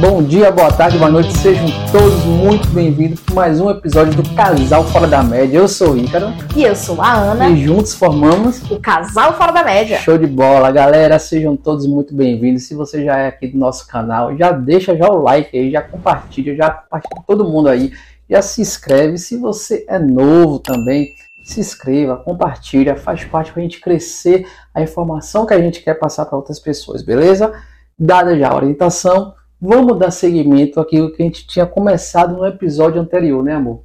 Bom 0.00 0.22
dia, 0.22 0.52
boa 0.52 0.70
tarde, 0.70 0.96
boa 0.96 1.10
noite, 1.10 1.36
sejam 1.38 1.66
todos 1.90 2.24
muito 2.24 2.68
bem-vindos 2.68 3.20
para 3.20 3.34
mais 3.34 3.60
um 3.60 3.68
episódio 3.68 4.14
do 4.14 4.34
Casal 4.36 4.84
Fora 4.84 5.08
da 5.08 5.24
Média. 5.24 5.58
Eu 5.58 5.66
sou 5.66 5.94
o 5.94 5.98
Ícaro. 5.98 6.32
E 6.54 6.62
eu 6.62 6.76
sou 6.76 7.02
a 7.02 7.14
Ana. 7.14 7.48
E 7.48 7.64
juntos 7.64 7.94
formamos 7.94 8.62
o 8.70 8.78
Casal 8.78 9.36
Fora 9.36 9.50
da 9.50 9.64
Média. 9.64 9.98
Show 9.98 10.16
de 10.16 10.28
bola, 10.28 10.70
galera, 10.70 11.18
sejam 11.18 11.56
todos 11.56 11.84
muito 11.84 12.14
bem-vindos. 12.14 12.62
Se 12.62 12.76
você 12.76 13.04
já 13.04 13.18
é 13.18 13.26
aqui 13.26 13.48
do 13.48 13.58
nosso 13.58 13.88
canal, 13.88 14.36
já 14.36 14.52
deixa 14.52 14.96
já 14.96 15.08
o 15.08 15.20
like 15.20 15.58
aí, 15.58 15.72
já 15.72 15.82
compartilha, 15.82 16.54
já 16.54 16.70
compartilha 16.70 17.24
todo 17.26 17.48
mundo 17.48 17.68
aí, 17.68 17.90
já 18.30 18.40
se 18.40 18.62
inscreve. 18.62 19.18
Se 19.18 19.36
você 19.36 19.84
é 19.88 19.98
novo 19.98 20.60
também, 20.60 21.08
se 21.42 21.58
inscreva, 21.58 22.16
compartilha, 22.16 22.94
faz 22.94 23.24
parte 23.24 23.50
para 23.50 23.60
a 23.60 23.64
gente 23.64 23.80
crescer 23.80 24.46
a 24.72 24.80
informação 24.80 25.44
que 25.44 25.54
a 25.54 25.60
gente 25.60 25.82
quer 25.82 25.94
passar 25.94 26.24
para 26.26 26.38
outras 26.38 26.60
pessoas, 26.60 27.02
beleza? 27.02 27.52
Dada 27.98 28.38
já 28.38 28.50
a 28.50 28.54
orientação, 28.54 29.34
vamos 29.60 29.98
dar 29.98 30.10
seguimento 30.10 30.80
àquilo 30.80 31.12
que 31.12 31.22
a 31.22 31.24
gente 31.24 31.46
tinha 31.46 31.66
começado 31.66 32.36
no 32.36 32.46
episódio 32.46 33.00
anterior, 33.00 33.42
né, 33.42 33.54
amor? 33.54 33.82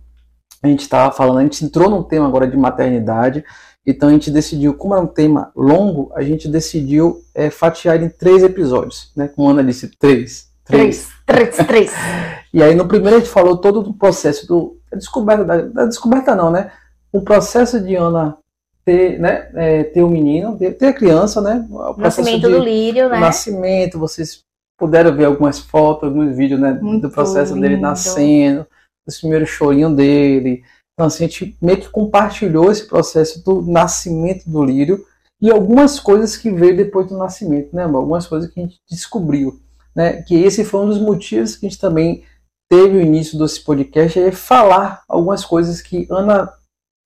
A 0.62 0.68
gente 0.68 0.82
estava 0.82 1.14
falando, 1.14 1.40
a 1.40 1.44
gente 1.44 1.66
entrou 1.66 1.90
num 1.90 2.04
tema 2.04 2.28
agora 2.28 2.48
de 2.48 2.56
maternidade, 2.56 3.44
então 3.86 4.08
a 4.08 4.12
gente 4.14 4.32
decidiu, 4.32 4.74
como 4.76 4.96
é 4.96 5.00
um 5.00 5.08
tema 5.08 5.52
longo, 5.56 6.10
a 6.16 6.22
gente 6.22 6.48
decidiu 6.48 7.22
é, 7.36 7.50
fatiar 7.50 8.02
em 8.02 8.08
três 8.08 8.42
episódios, 8.44 9.12
né? 9.16 9.28
Como 9.28 9.50
a 9.50 9.52
Ana 9.52 9.64
disse, 9.64 9.90
três. 10.00 10.48
Três, 10.64 11.10
três, 11.26 11.58
três. 11.58 11.92
e 12.54 12.64
aí 12.64 12.74
no 12.74 12.88
primeiro 12.88 13.18
a 13.18 13.20
gente 13.20 13.30
falou 13.30 13.58
todo 13.58 13.82
o 13.82 13.94
processo 13.94 14.48
do, 14.48 14.78
da 14.90 14.98
descoberta, 14.98 15.44
da, 15.44 15.62
da 15.62 15.86
descoberta 15.86 16.34
não, 16.34 16.50
né? 16.50 16.72
O 17.12 17.22
processo 17.22 17.82
de 17.82 17.96
Ana 17.96 18.38
ter, 18.86 19.20
né, 19.20 19.50
é, 19.56 19.84
ter 19.84 20.02
o 20.02 20.08
um 20.08 20.10
menino, 20.10 20.58
ter, 20.58 20.86
a 20.86 20.94
criança, 20.94 21.42
né? 21.42 21.66
O 21.70 21.96
nascimento 21.98 22.48
de, 22.48 22.54
do 22.54 22.60
lírio, 22.60 23.10
né? 23.10 23.20
Nascimento, 23.20 24.00
vocês 24.00 24.44
puderam 24.84 25.16
ver 25.16 25.26
algumas 25.26 25.60
fotos, 25.60 26.10
alguns 26.10 26.36
vídeos, 26.36 26.60
né, 26.60 26.74
do 26.74 27.10
processo 27.10 27.54
lindo. 27.54 27.62
dele 27.62 27.82
nascendo, 27.82 28.68
dos 29.08 29.18
primeiros 29.18 29.48
chorinhos 29.48 29.96
dele. 29.96 30.62
Então, 30.94 31.08
assim, 31.08 31.24
a 31.24 31.28
gente 31.28 31.58
meio 31.62 31.80
que 31.80 31.90
compartilhou 31.90 32.70
esse 32.70 32.86
processo 32.86 33.42
do 33.44 33.62
nascimento 33.62 34.44
do 34.46 34.62
lírio 34.62 35.06
e 35.42 35.50
algumas 35.50 36.02
coisas 36.02 36.36
que 36.36 36.52
veio 36.52 36.76
depois 36.76 37.08
do 37.08 37.18
nascimento, 37.18 37.74
né, 37.74 37.84
amor? 37.84 38.00
Algumas 38.00 38.28
coisas 38.28 38.52
que 38.52 38.60
a 38.60 38.64
gente 38.64 38.78
descobriu, 38.90 39.58
né? 39.96 40.22
Que 40.22 40.36
esse 40.36 40.66
foi 40.66 40.82
um 40.82 40.90
dos 40.90 41.00
motivos 41.00 41.56
que 41.56 41.66
a 41.66 41.70
gente 41.70 41.80
também 41.80 42.24
teve 42.70 42.98
o 42.98 43.02
início 43.02 43.40
desse 43.40 43.64
podcast, 43.64 44.20
é 44.20 44.32
falar 44.32 45.02
algumas 45.08 45.46
coisas 45.46 45.82
que 45.82 46.08
Ana 46.10 46.52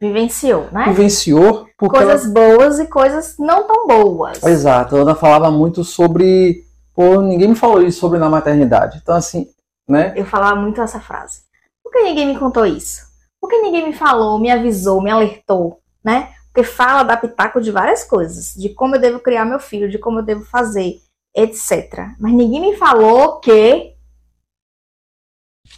vivenciou, 0.02 0.68
né? 0.72 0.86
Vivenciou. 0.88 1.68
Coisas 1.78 2.26
ela... 2.26 2.34
boas 2.34 2.80
e 2.80 2.88
coisas 2.88 3.36
não 3.38 3.68
tão 3.68 3.88
boas. 3.88 4.42
Exato. 4.44 4.96
A 4.96 5.02
Ana 5.02 5.16
falava 5.16 5.52
muito 5.52 5.84
sobre. 5.84 6.67
Ninguém 6.98 7.50
me 7.50 7.56
falou 7.56 7.82
isso 7.82 8.00
sobre 8.00 8.18
na 8.18 8.30
maternidade. 8.30 9.00
Então, 9.02 9.16
assim, 9.16 9.48
né? 9.88 10.14
Eu 10.16 10.26
falava 10.26 10.60
muito 10.60 10.82
essa 10.82 11.00
frase. 11.00 11.42
Por 11.84 11.92
que 11.92 12.04
ninguém 12.04 12.26
me 12.26 12.40
contou 12.40 12.66
isso? 12.66 13.08
Por 13.40 13.50
que 13.50 13.62
ninguém 13.62 13.86
me 13.86 13.94
falou, 13.94 14.40
me 14.40 14.50
avisou, 14.50 15.02
me 15.02 15.12
alertou, 15.12 15.80
né? 16.04 16.34
Porque 16.52 16.68
fala 16.68 17.04
da 17.04 17.16
pitaco 17.16 17.62
de 17.62 17.72
várias 17.72 18.04
coisas, 18.04 18.56
de 18.56 18.70
como 18.70 18.96
eu 18.96 19.00
devo 19.00 19.20
criar 19.20 19.46
meu 19.46 19.60
filho, 19.60 19.90
de 19.90 20.00
como 20.00 20.20
eu 20.20 20.24
devo 20.24 20.44
fazer, 20.44 21.00
etc. 21.36 22.16
Mas 22.20 22.34
ninguém 22.34 22.60
me 22.60 22.76
falou 22.76 23.40
que 23.40 23.94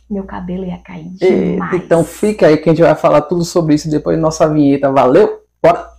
meu 0.09 0.23
cabelo 0.23 0.65
ia 0.65 0.77
cair 0.79 1.09
demais. 1.09 1.73
então 1.73 2.03
fica 2.03 2.47
aí 2.47 2.57
que 2.57 2.69
a 2.69 2.73
gente 2.73 2.81
vai 2.81 2.95
falar 2.95 3.21
tudo 3.21 3.43
sobre 3.43 3.75
isso 3.75 3.89
depois 3.89 4.15
da 4.17 4.21
nossa 4.21 4.47
vinheta. 4.47 4.91
Valeu? 4.91 5.43
Bora! 5.61 5.98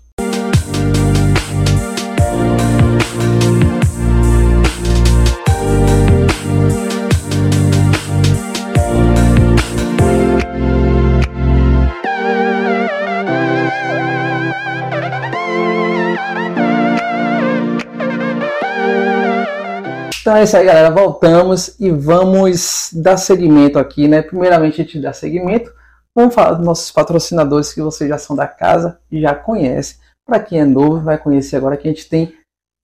Então 20.21 20.37
é 20.37 20.43
isso 20.43 20.57
aí, 20.57 20.67
galera. 20.67 20.91
Voltamos 20.91 21.81
e 21.81 21.91
vamos 21.91 22.91
dar 22.93 23.17
seguimento 23.17 23.79
aqui, 23.79 24.07
né? 24.07 24.21
Primeiramente, 24.21 24.75
a 24.81 24.85
gente 24.85 25.01
dá 25.01 25.15
seguimento. 25.15 25.73
Vamos 26.15 26.35
falar 26.35 26.53
dos 26.53 26.67
nossos 26.67 26.91
patrocinadores 26.91 27.73
que 27.73 27.81
vocês 27.81 28.11
já 28.11 28.19
são 28.19 28.37
da 28.37 28.47
casa 28.47 28.99
e 29.11 29.21
já 29.21 29.35
conhecem. 29.35 29.97
Para 30.27 30.41
quem 30.41 30.61
é 30.61 30.65
novo, 30.65 31.01
vai 31.01 31.17
conhecer 31.17 31.57
agora 31.57 31.77
que 31.77 31.89
a 31.89 31.91
gente 31.91 32.09
tem 32.09 32.35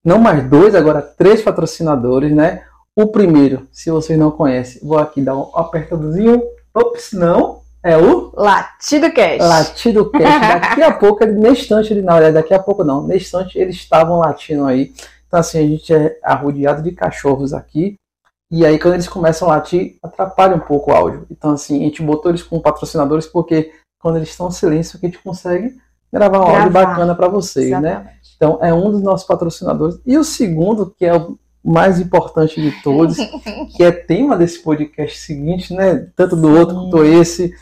não 0.02 0.18
mais 0.18 0.48
dois, 0.48 0.74
agora 0.74 1.02
três 1.02 1.42
patrocinadores, 1.42 2.32
né? 2.32 2.62
O 2.94 3.08
primeiro, 3.08 3.68
se 3.70 3.90
vocês 3.90 4.18
não 4.18 4.30
conhecem, 4.30 4.80
vou 4.82 4.96
aqui 4.96 5.20
dar 5.20 5.36
um 5.36 5.50
apertadozinho. 5.54 6.42
Ops, 6.74 7.12
não. 7.12 7.60
É 7.82 7.96
o 7.98 8.32
Latido 8.34 9.12
Cash. 9.12 9.38
Latido 9.40 10.10
Cash. 10.10 10.22
Daqui 10.60 10.82
a 10.82 10.92
pouco, 10.92 11.24
nesse 11.26 11.62
instante, 11.62 11.94
na 12.00 12.14
verdade, 12.14 12.34
daqui 12.34 12.54
a 12.54 12.58
pouco 12.58 12.82
não. 12.82 13.06
Nesse 13.06 13.26
instante, 13.26 13.58
eles 13.58 13.76
estavam 13.76 14.18
latindo 14.18 14.64
aí. 14.64 14.92
Então, 15.26 15.40
assim, 15.40 15.58
a 15.58 15.66
gente 15.66 15.92
é 15.92 16.18
arrodeado 16.22 16.82
de 16.82 16.92
cachorros 16.92 17.52
aqui. 17.52 17.96
E 18.50 18.64
aí, 18.64 18.78
quando 18.78 18.94
eles 18.94 19.08
começam 19.08 19.50
a 19.50 19.56
latir, 19.56 19.96
atrapalha 20.02 20.54
um 20.54 20.60
pouco 20.60 20.90
o 20.90 20.94
áudio. 20.94 21.26
Então, 21.30 21.52
assim, 21.52 21.80
a 21.80 21.84
gente 21.84 22.02
botou 22.02 22.30
eles 22.30 22.42
como 22.42 22.62
patrocinadores 22.62 23.26
porque 23.26 23.72
quando 24.00 24.16
eles 24.16 24.28
estão 24.28 24.48
em 24.48 24.52
silêncio, 24.52 24.98
a 25.02 25.04
gente 25.04 25.18
consegue 25.18 25.76
gravar 26.12 26.38
um 26.38 26.44
gravar. 26.44 26.58
áudio 26.58 26.72
bacana 26.72 27.14
para 27.14 27.28
vocês, 27.28 27.70
né? 27.70 27.76
Exatamente. 27.76 28.04
né? 28.04 28.16
Então, 28.36 28.58
é 28.62 28.72
um 28.72 28.90
dos 28.90 29.02
nossos 29.02 29.26
patrocinadores. 29.26 29.98
E 30.06 30.16
o 30.16 30.22
segundo, 30.22 30.94
que 30.96 31.04
é 31.04 31.16
o 31.16 31.38
mais 31.64 31.98
importante 31.98 32.60
de 32.60 32.70
todos, 32.82 33.16
que 33.76 33.82
é 33.82 33.90
tema 33.90 34.36
desse 34.36 34.60
podcast 34.62 35.18
seguinte, 35.18 35.74
né? 35.74 36.08
Tanto 36.14 36.36
do 36.36 36.48
Sim. 36.48 36.58
outro 36.58 36.74
quanto 36.76 37.04
esse, 37.04 37.52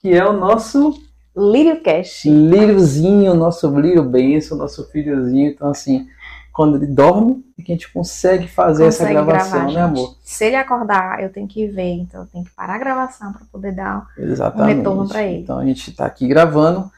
que 0.00 0.12
é 0.12 0.24
o 0.24 0.34
nosso 0.34 0.94
Lírio 1.36 1.82
Cash. 1.82 2.26
Líriozinho, 2.26 3.34
nosso 3.34 3.68
Lírio 3.80 4.04
Benção, 4.04 4.56
nosso 4.56 4.84
filhozinho. 4.90 5.50
Então, 5.50 5.70
assim, 5.70 6.06
quando 6.54 6.76
ele 6.76 6.86
dorme 6.86 7.44
e 7.58 7.62
que 7.64 7.72
a 7.72 7.74
gente 7.74 7.92
consegue 7.92 8.46
fazer 8.46 8.84
consegue 8.84 9.12
essa 9.12 9.24
gravação, 9.24 9.58
gravar, 9.58 9.72
né, 9.72 9.80
amor? 9.80 10.16
Se 10.22 10.44
ele 10.44 10.54
acordar, 10.54 11.20
eu 11.20 11.28
tenho 11.28 11.48
que 11.48 11.66
ver, 11.66 11.94
então 11.94 12.20
eu 12.20 12.26
tenho 12.28 12.44
que 12.44 12.52
parar 12.52 12.76
a 12.76 12.78
gravação 12.78 13.32
para 13.32 13.44
poder 13.50 13.72
dar 13.72 14.06
Exatamente. 14.16 14.74
um 14.74 14.76
retorno 14.78 15.08
para 15.08 15.24
ele. 15.24 15.42
Então 15.42 15.58
a 15.58 15.64
gente 15.64 15.90
está 15.90 16.06
aqui 16.06 16.28
gravando. 16.28 16.88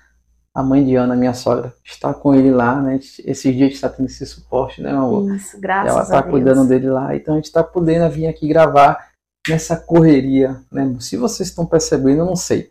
A 0.55 0.63
mãe 0.63 0.83
de 0.83 0.97
Ana, 0.97 1.15
minha 1.15 1.35
sogra, 1.35 1.75
está 1.85 2.15
com 2.15 2.35
ele 2.35 2.51
lá, 2.51 2.81
né? 2.81 2.97
Esses 2.97 3.43
dias 3.43 3.61
a 3.61 3.65
gente 3.65 3.75
está 3.75 3.89
tendo 3.91 4.07
esse 4.07 4.25
suporte, 4.25 4.81
né, 4.81 4.91
amor? 4.91 5.35
Isso, 5.35 5.61
graças 5.61 5.93
Ela 5.93 6.03
está 6.03 6.23
cuidando 6.23 6.67
dele 6.67 6.89
lá, 6.89 7.15
então 7.15 7.35
a 7.35 7.37
gente 7.37 7.47
está 7.47 7.63
podendo 7.63 8.09
vir 8.11 8.27
aqui 8.27 8.49
gravar 8.49 9.09
nessa 9.47 9.77
correria, 9.77 10.59
né? 10.73 10.97
Se 10.99 11.17
vocês 11.17 11.51
estão 11.51 11.67
percebendo, 11.67 12.21
eu 12.21 12.27
não 12.27 12.37
sei. 12.37 12.71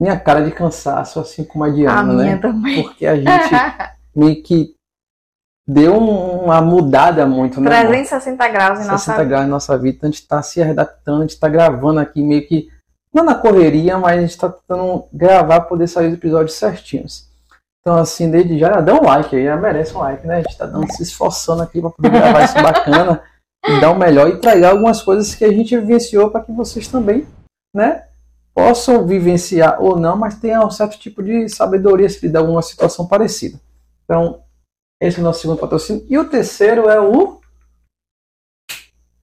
Minha 0.00 0.18
cara 0.18 0.44
de 0.44 0.50
cansaço, 0.50 1.20
assim 1.20 1.44
como 1.44 1.64
a 1.64 1.68
Diana, 1.68 2.00
a 2.00 2.14
né? 2.14 2.24
Minha 2.24 2.40
também. 2.40 2.82
Porque 2.82 3.06
a 3.06 3.16
gente 3.16 3.28
meio 4.14 4.42
que 4.42 4.77
deu 5.68 5.98
uma 5.98 6.62
mudada 6.62 7.26
muito, 7.26 7.60
né? 7.60 7.68
360 7.68 8.48
graus 8.48 8.80
em 8.80 8.84
360 8.84 8.92
nossa 8.92 9.12
vida. 9.12 9.24
graus 9.24 9.44
em 9.44 9.50
nossa 9.50 9.76
vida. 9.76 9.96
Então 9.96 10.08
a 10.08 10.10
gente 10.10 10.22
está 10.22 10.42
se 10.42 10.62
adaptando, 10.62 11.18
a 11.18 11.20
gente 11.20 11.30
está 11.30 11.46
gravando 11.46 12.00
aqui 12.00 12.22
meio 12.22 12.48
que, 12.48 12.68
não 13.12 13.22
na 13.22 13.34
correria, 13.34 13.98
mas 13.98 14.16
a 14.16 14.20
gente 14.22 14.30
está 14.30 14.48
tentando 14.48 15.04
gravar 15.12 15.60
para 15.60 15.68
poder 15.68 15.86
sair 15.86 16.08
os 16.08 16.14
episódios 16.14 16.54
certinhos. 16.54 17.28
Então, 17.80 17.98
assim, 17.98 18.30
desde 18.30 18.58
já, 18.58 18.80
dá 18.80 18.94
um 18.94 19.04
like 19.04 19.36
aí, 19.36 19.44
já 19.44 19.56
merece 19.56 19.94
um 19.94 20.00
like, 20.00 20.26
né? 20.26 20.36
A 20.36 20.38
gente 20.38 20.50
está 20.50 20.64
dando, 20.64 20.90
se 20.90 21.02
esforçando 21.02 21.62
aqui 21.62 21.80
para 21.80 21.90
poder 21.90 22.10
gravar 22.10 22.44
isso 22.44 22.54
bacana 22.54 23.22
e 23.66 23.80
dar 23.80 23.90
o 23.90 23.98
melhor 23.98 24.28
e 24.28 24.38
trazer 24.38 24.64
algumas 24.64 25.02
coisas 25.02 25.34
que 25.34 25.44
a 25.44 25.52
gente 25.52 25.76
vivenciou 25.76 26.30
para 26.30 26.42
que 26.42 26.52
vocês 26.52 26.88
também, 26.88 27.26
né? 27.74 28.04
Possam 28.54 29.06
vivenciar 29.06 29.82
ou 29.82 29.98
não, 29.98 30.16
mas 30.16 30.36
tenham 30.36 30.66
um 30.66 30.70
certo 30.70 30.98
tipo 30.98 31.22
de 31.22 31.48
sabedoria 31.48 32.08
se 32.08 32.26
lhe 32.26 32.32
dá 32.32 32.40
alguma 32.40 32.62
situação 32.62 33.06
parecida. 33.06 33.58
Então, 34.04 34.40
esse 35.00 35.18
é 35.18 35.20
o 35.20 35.24
nosso 35.24 35.40
segundo 35.40 35.58
patrocínio. 35.58 36.04
E 36.08 36.18
o 36.18 36.28
terceiro 36.28 36.88
é 36.88 37.00
o. 37.00 37.40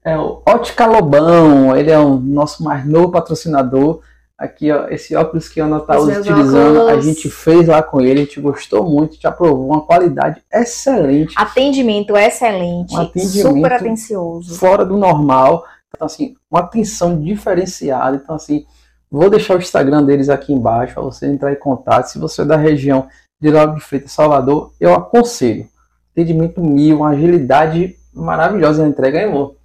É 0.03 0.17
o 0.17 0.41
Ótica 0.47 0.85
Lobão. 0.85 1.75
Ele 1.75 1.91
é 1.91 1.99
o 1.99 2.17
nosso 2.17 2.63
mais 2.63 2.85
novo 2.85 3.11
patrocinador. 3.11 4.01
Aqui, 4.37 4.69
ó, 4.69 4.87
esse 4.89 5.15
óculos 5.15 5.47
que 5.47 5.61
a 5.61 5.65
Ana 5.65 5.77
está 5.77 5.97
utilizando, 5.97 6.81
óculos. 6.81 6.97
a 6.97 6.99
gente 6.99 7.29
fez 7.29 7.69
lá 7.69 7.81
com 7.81 8.01
ele, 8.01 8.19
a 8.19 8.23
gente 8.25 8.41
gostou 8.41 8.83
muito, 8.83 9.13
gente 9.13 9.25
aprovou 9.25 9.65
uma 9.65 9.85
qualidade 9.85 10.43
excelente. 10.51 11.33
Atendimento 11.37 12.17
excelente, 12.17 12.93
um 12.93 12.99
atendimento 12.99 13.55
super 13.55 13.71
atencioso. 13.71 14.55
Fora 14.55 14.85
do 14.85 14.97
normal. 14.97 15.65
Então, 15.95 16.05
assim, 16.05 16.35
uma 16.51 16.59
atenção 16.59 17.17
diferenciada. 17.21 18.17
Então, 18.21 18.35
assim, 18.35 18.65
vou 19.09 19.29
deixar 19.29 19.55
o 19.55 19.59
Instagram 19.59 20.03
deles 20.03 20.27
aqui 20.27 20.51
embaixo 20.51 20.95
para 20.95 21.03
você 21.03 21.27
entrar 21.27 21.53
em 21.53 21.59
contato. 21.59 22.07
Se 22.07 22.19
você 22.19 22.41
é 22.41 22.45
da 22.45 22.57
região 22.57 23.07
de 23.39 23.51
Lauro 23.51 23.75
de 23.75 23.81
Freitas, 23.81 24.11
Salvador, 24.11 24.71
eu 24.79 24.93
aconselho. 24.93 25.67
Atendimento 26.11 26.61
mil, 26.61 26.97
uma 26.97 27.09
agilidade 27.09 27.95
maravilhosa 28.13 28.83
na 28.83 28.89
entrega, 28.89 29.19
hein, 29.19 29.25
amor? 29.25 29.55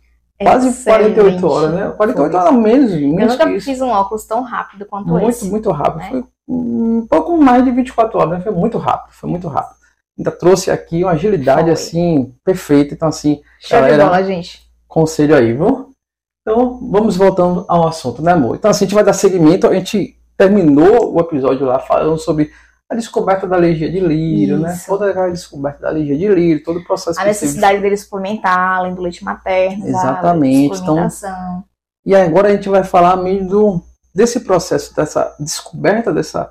Quase 0.43 0.69
Excelente. 0.69 1.14
48 1.14 1.46
horas, 1.46 1.75
né? 1.75 1.88
48 1.90 2.37
horas 2.37 2.55
menos, 2.55 2.93
menos 2.93 3.20
Eu 3.20 3.28
nunca 3.28 3.61
fiz 3.61 3.81
um 3.81 3.88
óculos 3.88 4.25
tão 4.25 4.43
rápido 4.43 4.87
quanto 4.87 5.08
muito, 5.08 5.28
esse. 5.28 5.43
Muito, 5.50 5.69
muito 5.69 5.70
rápido. 5.70 5.99
Né? 5.99 6.08
Foi 6.11 6.25
um 6.49 7.06
pouco 7.06 7.37
mais 7.37 7.64
de 7.64 7.70
24 7.70 8.19
horas, 8.19 8.31
né? 8.31 8.40
Foi 8.40 8.52
muito 8.52 8.78
rápido, 8.78 9.12
foi 9.12 9.28
muito 9.28 9.49
rápido. 9.49 9.76
Ainda 10.19 10.31
trouxe 10.31 10.70
aqui 10.70 11.05
uma 11.05 11.12
agilidade, 11.12 11.64
foi. 11.64 11.72
assim, 11.72 12.34
perfeita. 12.43 12.94
Então, 12.94 13.08
assim, 13.08 13.40
Show 13.61 13.78
galera, 13.78 13.99
de 13.99 14.05
bola, 14.05 14.25
gente. 14.25 14.62
Conselho 14.88 15.37
aí, 15.37 15.52
viu? 15.52 15.90
Então, 16.40 16.81
vamos 16.90 17.17
voltando 17.17 17.64
ao 17.69 17.87
assunto, 17.87 18.22
né, 18.22 18.32
amor? 18.32 18.56
Então, 18.56 18.70
assim, 18.70 18.84
a 18.84 18.88
gente 18.88 18.94
vai 18.94 19.05
dar 19.05 19.12
seguimento. 19.12 19.67
A 19.67 19.75
gente 19.75 20.19
terminou 20.37 21.14
o 21.14 21.20
episódio 21.20 21.67
lá 21.67 21.78
falando 21.78 22.19
sobre 22.19 22.50
a 22.91 22.95
descoberta 22.97 23.47
da 23.47 23.55
alergia 23.57 23.89
de 23.91 24.01
lírio, 24.01 24.59
né? 24.59 24.77
Toda 24.85 25.09
aquela 25.11 25.31
descoberta 25.31 25.81
da 25.83 25.89
alergia 25.91 26.19
de 26.19 26.27
lírio, 26.29 26.65
todo 26.65 26.81
o 26.81 26.85
processo 26.85 27.21
A 27.21 27.25
necessidade 27.25 27.81
dele 27.81 27.97
suplementar, 27.97 28.79
além 28.79 28.95
do 28.95 29.01
leite 29.03 29.23
materno, 29.25 29.87
Exatamente, 29.87 30.71
da 30.71 30.77
suplementação. 30.77 31.65
E 32.05 32.15
agora 32.17 32.49
a 32.49 32.53
gente 32.53 32.69
vai 32.69 32.83
falar 32.83 33.17
meio 33.17 33.47
do, 33.47 33.81
desse 34.13 34.41
processo, 34.41 34.95
dessa 34.97 35.37
descoberta 35.39 36.13
dessa 36.13 36.51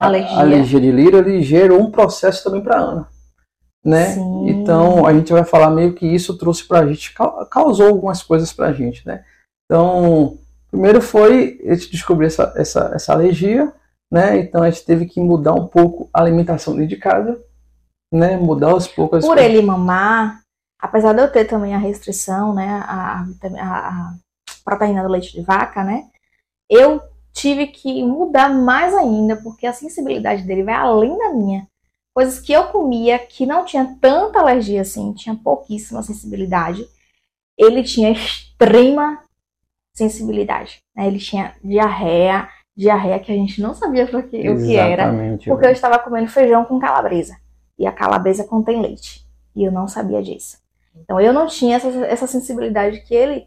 Alergia. 0.00 0.38
alergia 0.38 0.80
de 0.80 0.92
lírio, 0.92 1.18
ele 1.18 1.42
gerou 1.42 1.80
um 1.80 1.90
processo 1.90 2.44
também 2.44 2.60
para 2.62 2.78
Ana. 2.78 3.08
Né? 3.84 4.14
Sim. 4.14 4.48
Então 4.50 5.06
a 5.06 5.12
gente 5.12 5.32
vai 5.32 5.44
falar 5.44 5.70
meio 5.70 5.94
que 5.94 6.06
isso 6.06 6.36
trouxe 6.38 6.66
pra 6.66 6.86
gente, 6.86 7.12
cau- 7.14 7.44
causou 7.46 7.88
algumas 7.88 8.22
coisas 8.22 8.52
pra 8.52 8.72
gente, 8.72 9.06
né? 9.06 9.24
Então, 9.64 10.38
primeiro 10.70 11.00
foi 11.00 11.60
a 11.66 11.74
gente 11.74 11.90
descobrir 11.90 12.26
essa, 12.26 12.52
essa, 12.56 12.90
essa 12.94 13.12
alergia, 13.12 13.72
né? 14.10 14.38
Então 14.38 14.62
a 14.62 14.70
gente 14.70 14.84
teve 14.84 15.06
que 15.06 15.20
mudar 15.20 15.54
um 15.54 15.66
pouco 15.66 16.08
a 16.12 16.20
alimentação 16.20 16.74
dentro 16.74 16.88
de 16.88 16.96
casa, 16.96 17.42
né? 18.12 18.36
Mudar 18.36 18.70
aos 18.72 18.86
poucos. 18.88 19.24
Por 19.24 19.34
coisas. 19.36 19.44
ele 19.50 19.62
mamar, 19.62 20.40
apesar 20.80 21.12
de 21.12 21.22
eu 21.22 21.30
ter 21.30 21.44
também 21.44 21.74
a 21.74 21.78
restrição, 21.78 22.54
né, 22.54 22.68
a, 22.86 23.20
a- 23.60 23.88
a 23.88 24.14
proteína 24.64 25.02
do 25.02 25.08
leite 25.08 25.32
de 25.32 25.42
vaca, 25.42 25.82
né, 25.84 26.08
eu 26.70 27.00
tive 27.32 27.66
que 27.68 28.02
mudar 28.04 28.48
mais 28.48 28.94
ainda, 28.94 29.36
porque 29.36 29.66
a 29.66 29.72
sensibilidade 29.72 30.42
dele 30.44 30.62
vai 30.64 30.74
além 30.74 31.16
da 31.18 31.32
minha. 31.34 31.66
Coisas 32.14 32.40
que 32.40 32.52
eu 32.52 32.68
comia 32.68 33.18
que 33.18 33.44
não 33.44 33.64
tinha 33.64 33.96
tanta 34.00 34.38
alergia 34.40 34.80
assim, 34.80 35.12
tinha 35.12 35.34
pouquíssima 35.34 36.02
sensibilidade. 36.02 36.82
Ele 37.58 37.82
tinha 37.82 38.10
extrema 38.10 39.18
sensibilidade, 39.94 40.78
né? 40.94 41.06
Ele 41.06 41.18
tinha 41.18 41.54
diarreia, 41.62 42.48
diarreia 42.76 43.18
que 43.18 43.32
a 43.32 43.34
gente 43.34 43.60
não 43.60 43.74
sabia 43.74 44.04
o 44.04 44.22
que, 44.22 44.48
o 44.50 44.56
que 44.58 44.76
era. 44.76 45.12
Porque 45.50 45.66
eu 45.66 45.70
estava 45.72 45.98
comendo 45.98 46.28
feijão 46.28 46.64
com 46.64 46.78
calabresa. 46.78 47.36
E 47.78 47.86
a 47.86 47.92
calabresa 47.92 48.44
contém 48.44 48.80
leite. 48.82 49.26
E 49.54 49.64
eu 49.64 49.72
não 49.72 49.88
sabia 49.88 50.22
disso. 50.22 50.58
Então 50.94 51.20
eu 51.20 51.32
não 51.32 51.46
tinha 51.46 51.76
essa, 51.76 51.88
essa 52.06 52.26
sensibilidade 52.26 53.00
que 53.00 53.14
ele 53.14 53.46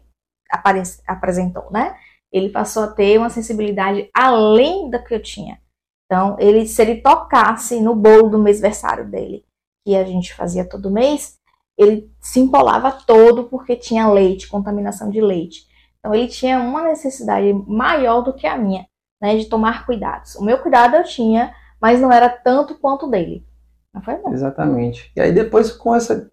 apare- 0.50 0.82
apresentou, 1.06 1.70
né? 1.70 1.94
Ele 2.32 2.48
passou 2.48 2.84
a 2.84 2.88
ter 2.88 3.18
uma 3.18 3.30
sensibilidade 3.30 4.08
além 4.14 4.88
da 4.88 4.98
que 4.98 5.14
eu 5.14 5.22
tinha. 5.22 5.58
Então, 6.06 6.36
ele, 6.40 6.66
se 6.66 6.82
ele 6.82 6.96
tocasse 7.00 7.80
no 7.80 7.94
bolo 7.94 8.28
do 8.28 8.38
mêsversário 8.38 9.08
dele, 9.08 9.44
que 9.84 9.94
a 9.96 10.04
gente 10.04 10.34
fazia 10.34 10.68
todo 10.68 10.90
mês, 10.90 11.38
ele 11.78 12.10
se 12.20 12.40
empolava 12.40 12.90
todo 12.90 13.44
porque 13.44 13.76
tinha 13.76 14.08
leite, 14.08 14.48
contaminação 14.48 15.08
de 15.08 15.20
leite. 15.20 15.66
Então, 15.98 16.14
ele 16.14 16.26
tinha 16.28 16.58
uma 16.60 16.82
necessidade 16.82 17.52
maior 17.66 18.22
do 18.22 18.32
que 18.32 18.46
a 18.46 18.56
minha, 18.58 18.86
né? 19.20 19.36
De 19.36 19.46
tomar 19.46 19.86
cuidados. 19.86 20.34
O 20.36 20.44
meu 20.44 20.58
cuidado 20.58 20.96
eu 20.96 21.04
tinha, 21.04 21.54
mas 21.80 22.00
não 22.00 22.12
era 22.12 22.28
tanto 22.28 22.74
quanto 22.74 23.08
dele. 23.08 23.44
Não 23.92 24.02
foi 24.02 24.16
bom. 24.16 24.32
Exatamente. 24.32 25.10
E 25.16 25.20
aí 25.20 25.32
depois 25.32 25.72
com 25.72 25.94
essa, 25.94 26.30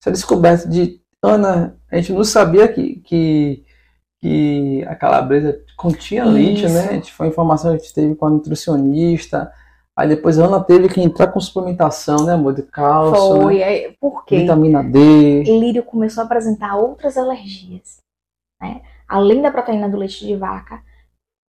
essa 0.00 0.10
descoberta 0.10 0.68
de 0.68 1.00
Ana, 1.22 1.76
a 1.90 1.96
gente 1.96 2.12
não 2.12 2.22
sabia 2.22 2.68
que, 2.68 2.96
que, 3.00 3.64
que 4.20 4.84
a 4.86 4.94
calabresa 4.94 5.60
continha 5.76 6.24
leite, 6.24 6.64
Isso. 6.64 6.74
né? 6.74 7.02
Foi 7.02 7.26
informação 7.26 7.70
que 7.70 7.76
a 7.76 7.78
gente 7.78 7.94
teve 7.94 8.14
com 8.14 8.26
a 8.26 8.30
nutricionista. 8.30 9.52
Aí 9.96 10.08
depois 10.08 10.38
a 10.38 10.44
Ana 10.44 10.62
teve 10.62 10.88
que 10.88 11.00
entrar 11.00 11.28
com 11.28 11.40
suplementação, 11.40 12.26
né, 12.26 12.34
amor? 12.34 12.54
De 12.54 12.62
cálcio, 12.62 13.42
Foi. 13.42 13.58
né? 13.58 13.92
Por 13.98 14.24
quê? 14.24 14.40
vitamina 14.40 14.84
D. 14.84 15.42
Lírio 15.42 15.82
começou 15.82 16.22
a 16.22 16.26
apresentar 16.26 16.76
outras 16.76 17.16
alergias, 17.16 17.98
né? 18.60 18.82
Além 19.08 19.40
da 19.40 19.50
proteína 19.50 19.88
do 19.88 19.96
leite 19.96 20.24
de 20.24 20.36
vaca, 20.36 20.82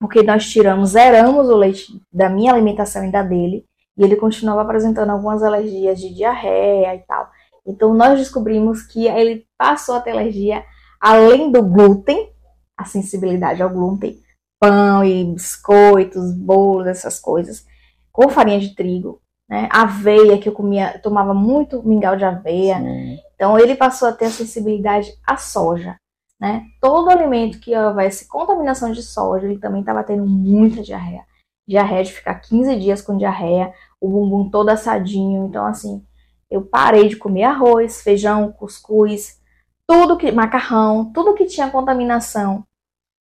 porque 0.04 0.22
nós 0.22 0.50
tiramos, 0.50 0.90
zeramos 0.90 1.48
o 1.48 1.56
leite 1.56 1.86
da 2.12 2.28
minha 2.28 2.52
alimentação 2.52 3.06
e 3.06 3.10
da 3.10 3.24
dele, 3.24 3.64
e 3.98 4.04
ele 4.04 4.18
continuava 4.18 4.62
apresentando 4.62 5.12
algumas 5.12 5.42
alergias 5.42 5.98
de 5.98 6.14
diarreia 6.14 6.94
e 6.94 7.00
tal. 7.08 7.30
Então 7.66 7.94
nós 7.94 8.20
descobrimos 8.20 8.82
que 8.82 9.08
ele 9.08 9.46
passou 9.58 9.96
a 9.96 10.02
ter 10.02 10.12
alergia 10.12 10.62
além 11.00 11.50
do 11.50 11.64
glúten, 11.64 12.30
a 12.78 12.84
sensibilidade 12.84 13.64
ao 13.64 13.70
glúten, 13.70 14.18
pão 14.60 15.06
e 15.06 15.24
biscoitos, 15.24 16.34
bolos, 16.34 16.88
essas 16.88 17.18
coisas, 17.18 17.66
com 18.12 18.28
farinha 18.28 18.60
de 18.60 18.76
trigo, 18.76 19.22
né? 19.50 19.70
Aveia 19.72 20.38
que 20.38 20.50
eu 20.50 20.54
comia, 20.54 21.00
tomava 21.02 21.34
muito 21.34 21.82
mingau 21.82 22.18
de 22.18 22.26
aveia. 22.26 22.78
Sim. 22.78 23.20
Então 23.36 23.58
ele 23.58 23.76
passou 23.76 24.10
a 24.10 24.12
ter 24.12 24.26
a 24.26 24.32
sensibilidade 24.32 25.14
à 25.26 25.38
soja, 25.38 25.96
né? 26.40 26.66
Todo 26.82 27.10
alimento 27.10 27.60
que 27.60 27.76
houvesse 27.76 28.28
contaminação 28.28 28.92
de 28.92 29.02
soja, 29.02 29.46
ele 29.46 29.60
também 29.60 29.82
estava 29.82 30.04
tendo 30.04 30.26
muita 30.26 30.82
diarreia. 30.82 31.26
Diarreia 31.68 32.04
de 32.04 32.12
ficar 32.14 32.36
15 32.36 32.76
dias 32.78 33.02
com 33.02 33.18
diarreia, 33.18 33.74
o 34.02 34.10
bumbum 34.10 34.50
todo 34.50 34.70
assadinho. 34.70 35.46
Então, 35.48 35.66
assim, 35.66 36.06
eu 36.50 36.64
parei 36.64 37.08
de 37.08 37.16
comer 37.16 37.44
arroz, 37.44 38.02
feijão, 38.02 38.52
cuscuz, 38.52 39.42
tudo 39.88 40.18
que. 40.18 40.32
macarrão, 40.32 41.12
tudo 41.14 41.34
que 41.34 41.46
tinha 41.46 41.72
contaminação 41.72 42.66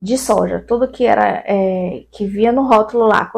de 0.03 0.19
soja, 0.19 0.65
tudo 0.67 0.91
que 0.91 1.06
era 1.06 1.44
é, 1.47 2.06
que 2.11 2.26
via 2.26 2.50
no 2.50 2.67
rótulo 2.67 3.06
lá, 3.06 3.31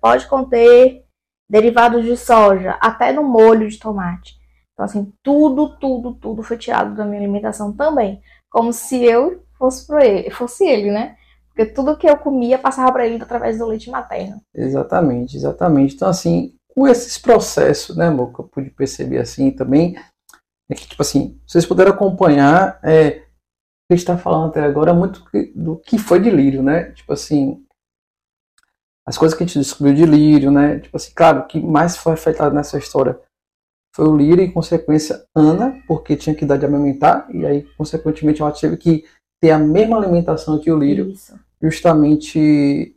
pode 0.00 0.28
conter 0.28 1.04
derivados 1.48 2.04
de 2.04 2.16
soja, 2.16 2.72
até 2.80 3.10
no 3.12 3.24
molho 3.24 3.68
de 3.68 3.78
tomate. 3.78 4.38
Então, 4.72 4.84
assim, 4.84 5.12
tudo, 5.22 5.76
tudo, 5.78 6.14
tudo 6.14 6.42
foi 6.42 6.56
tirado 6.56 6.94
da 6.94 7.04
minha 7.04 7.20
alimentação 7.20 7.72
também. 7.72 8.22
Como 8.50 8.72
se 8.72 9.04
eu 9.04 9.44
fosse, 9.56 9.92
ele, 9.94 10.30
fosse 10.30 10.66
ele, 10.66 10.90
né? 10.90 11.16
Porque 11.48 11.66
tudo 11.66 11.96
que 11.96 12.08
eu 12.08 12.16
comia 12.16 12.58
passava 12.58 12.92
para 12.92 13.06
ele 13.06 13.22
através 13.22 13.58
do 13.58 13.66
leite 13.66 13.90
materno. 13.90 14.40
Exatamente, 14.54 15.36
exatamente. 15.36 15.94
Então, 15.94 16.08
assim, 16.08 16.54
com 16.74 16.88
esses 16.88 17.18
processos, 17.18 17.96
né, 17.96 18.06
amor, 18.06 18.32
que 18.32 18.40
eu 18.40 18.48
pude 18.48 18.70
perceber 18.70 19.18
assim 19.18 19.50
também, 19.50 19.96
é 20.70 20.74
que, 20.74 20.86
tipo 20.86 21.02
assim, 21.02 21.38
vocês 21.46 21.66
puderam 21.66 21.90
acompanhar, 21.90 22.78
é, 22.82 23.24
o 23.88 23.92
que 23.92 23.94
está 23.94 24.16
falando 24.16 24.50
até 24.50 24.62
agora, 24.62 24.94
muito 24.94 25.24
do 25.54 25.76
que 25.76 25.98
foi 25.98 26.20
de 26.20 26.30
lírio, 26.30 26.62
né? 26.62 26.92
Tipo 26.92 27.12
assim, 27.12 27.64
as 29.06 29.18
coisas 29.18 29.36
que 29.36 29.42
a 29.42 29.46
gente 29.46 29.58
descobriu 29.58 29.94
de 29.94 30.06
lírio, 30.06 30.50
né? 30.50 30.78
Tipo 30.78 30.96
assim, 30.96 31.12
claro, 31.14 31.40
o 31.40 31.46
que 31.46 31.60
mais 31.60 31.96
foi 31.96 32.12
afetado 32.12 32.54
nessa 32.54 32.78
história 32.78 33.20
foi 33.94 34.06
o 34.06 34.16
lírio 34.16 34.42
e, 34.42 34.46
em 34.46 34.52
consequência, 34.52 35.24
Ana, 35.34 35.80
porque 35.86 36.16
tinha 36.16 36.34
que 36.34 36.44
dar 36.44 36.56
de 36.56 36.66
amamentar, 36.66 37.26
e 37.34 37.44
aí, 37.44 37.66
consequentemente, 37.76 38.40
ela 38.40 38.52
teve 38.52 38.76
que 38.76 39.04
ter 39.40 39.50
a 39.50 39.58
mesma 39.58 39.96
alimentação 39.96 40.58
que 40.58 40.70
o 40.70 40.78
lírio 40.78 41.10
Isso. 41.10 41.34
justamente 41.60 42.94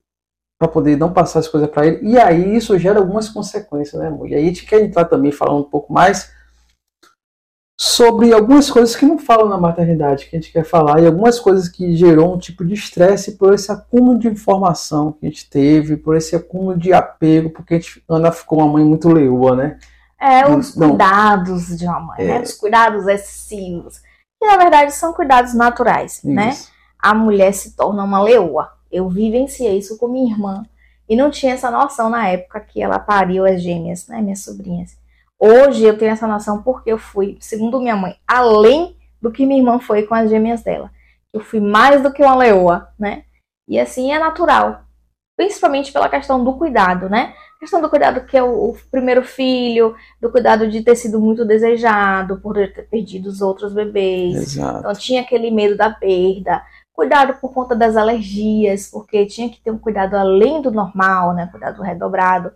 para 0.60 0.68
poder 0.68 0.98
não 0.98 1.12
passar 1.12 1.40
as 1.40 1.48
coisas 1.48 1.70
para 1.70 1.88
ele. 1.88 2.00
E 2.08 2.18
aí 2.18 2.56
isso 2.56 2.78
gera 2.78 3.00
algumas 3.00 3.28
consequências, 3.28 4.02
né, 4.02 4.08
amor? 4.08 4.30
E 4.30 4.36
aí 4.36 4.44
a 4.44 4.48
gente 4.48 4.66
quer 4.66 4.82
entrar 4.82 5.06
também 5.06 5.32
falando 5.32 5.62
um 5.62 5.70
pouco 5.70 5.92
mais 5.92 6.32
sobre 7.78 8.32
algumas 8.32 8.70
coisas 8.70 8.96
que 8.96 9.06
não 9.06 9.18
falam 9.18 9.50
na 9.50 9.58
maternidade, 9.58 10.28
que 10.30 10.36
a 10.36 10.40
gente 10.40 10.54
quer 10.54 10.64
falar, 10.64 11.02
e 11.02 11.06
algumas 11.06 11.40
coisas 11.40 11.68
que 11.68 11.96
gerou 11.96 12.34
um 12.34 12.38
tipo 12.38 12.64
de 12.64 12.76
estresse 12.76 13.34
por 13.34 13.54
esse 13.54 13.72
acúmulo 13.72 14.18
de 14.18 14.28
informação 14.28 15.12
que 15.12 15.26
a 15.26 15.30
gente 15.30 15.50
teve, 15.50 15.98
por 15.98 16.16
esse 16.16 16.36
acúmulo 16.36 16.78
de 16.78 16.94
apego, 16.94 17.50
porque 17.50 17.74
a 17.74 17.80
gente, 17.80 18.02
Ana 18.08 18.32
ficou 18.32 18.60
uma 18.60 18.72
mãe 18.72 18.86
muito 18.86 19.10
leoa, 19.10 19.56
né? 19.56 19.80
É, 20.24 20.48
os 20.48 20.74
Não. 20.76 20.90
cuidados 20.90 21.78
de 21.78 21.86
uma 21.86 22.00
mãe, 22.00 22.26
né? 22.26 22.38
É. 22.38 22.42
Os 22.42 22.54
cuidados 22.54 23.06
excessivos. 23.08 24.00
Que 24.42 24.48
na 24.48 24.56
verdade 24.56 24.94
são 24.94 25.12
cuidados 25.12 25.54
naturais, 25.54 26.22
né? 26.24 26.50
Isso. 26.50 26.72
A 26.98 27.14
mulher 27.14 27.54
se 27.54 27.76
torna 27.76 28.06
uma 28.06 28.24
leoa. 28.24 28.72
Eu 28.90 29.10
vivenciei 29.10 29.78
isso 29.78 29.98
com 29.98 30.08
minha 30.08 30.32
irmã. 30.32 30.64
E 31.10 31.18
não 31.18 31.30
tinha 31.30 31.54
essa 31.54 31.70
noção 31.70 32.10
na 32.10 32.30
época 32.30 32.62
que 32.62 32.82
ela 32.82 32.98
pariu 33.00 33.46
as 33.46 33.62
gêmeas, 33.62 34.08
né? 34.08 34.22
Minhas 34.22 34.40
sobrinhas. 34.40 34.98
Hoje 35.38 35.84
eu 35.84 35.98
tenho 35.98 36.12
essa 36.12 36.26
noção 36.26 36.64
porque 36.64 36.90
eu 36.90 36.98
fui, 36.98 37.38
segundo 37.42 37.82
minha 37.82 37.98
mãe, 37.98 38.16
além 38.26 38.96
do 39.22 39.30
que 39.30 39.46
minha 39.46 39.60
irmã 39.60 39.78
foi 39.78 40.04
com 40.04 40.16
as 40.16 40.30
gêmeas 40.30 40.64
dela. 40.64 40.90
Eu 41.34 41.42
fui 41.42 41.60
mais 41.60 42.02
do 42.02 42.14
que 42.14 42.24
uma 42.24 42.36
leoa, 42.36 42.88
né? 42.98 43.24
E 43.68 43.78
assim 43.78 44.14
é 44.14 44.20
natural. 44.20 44.84
Principalmente 45.36 45.92
pela 45.92 46.08
questão 46.08 46.42
do 46.42 46.54
cuidado, 46.54 47.10
né? 47.10 47.34
A 47.64 47.66
questão 47.66 47.82
do 47.82 47.90
cuidado 47.90 48.26
que 48.26 48.36
é 48.36 48.44
o, 48.44 48.72
o 48.72 48.78
primeiro 48.92 49.24
filho, 49.24 49.96
do 50.20 50.30
cuidado 50.30 50.68
de 50.70 50.82
ter 50.82 50.98
sido 50.98 51.18
muito 51.18 51.46
desejado, 51.46 52.42
por 52.42 52.56
ter 52.56 52.90
perdido 52.90 53.28
os 53.28 53.42
outros 53.42 53.72
bebês. 53.72 54.36
Exato. 54.36 54.80
Então 54.80 54.94
tinha 54.94 55.22
aquele 55.22 55.50
medo 55.50 55.78
da 55.78 55.90
perda, 55.90 56.62
cuidado 56.92 57.40
por 57.40 57.54
conta 57.54 57.74
das 57.74 57.96
alergias, 57.96 58.92
porque 58.92 59.26
tinha 59.28 59.50
que 59.50 59.62
ter 59.62 59.72
um 59.72 59.78
cuidado 59.78 60.16
além 60.16 60.62
do 60.62 60.72
normal, 60.72 61.34
né? 61.34 61.48
Cuidado 61.50 61.82
redobrado, 61.82 62.52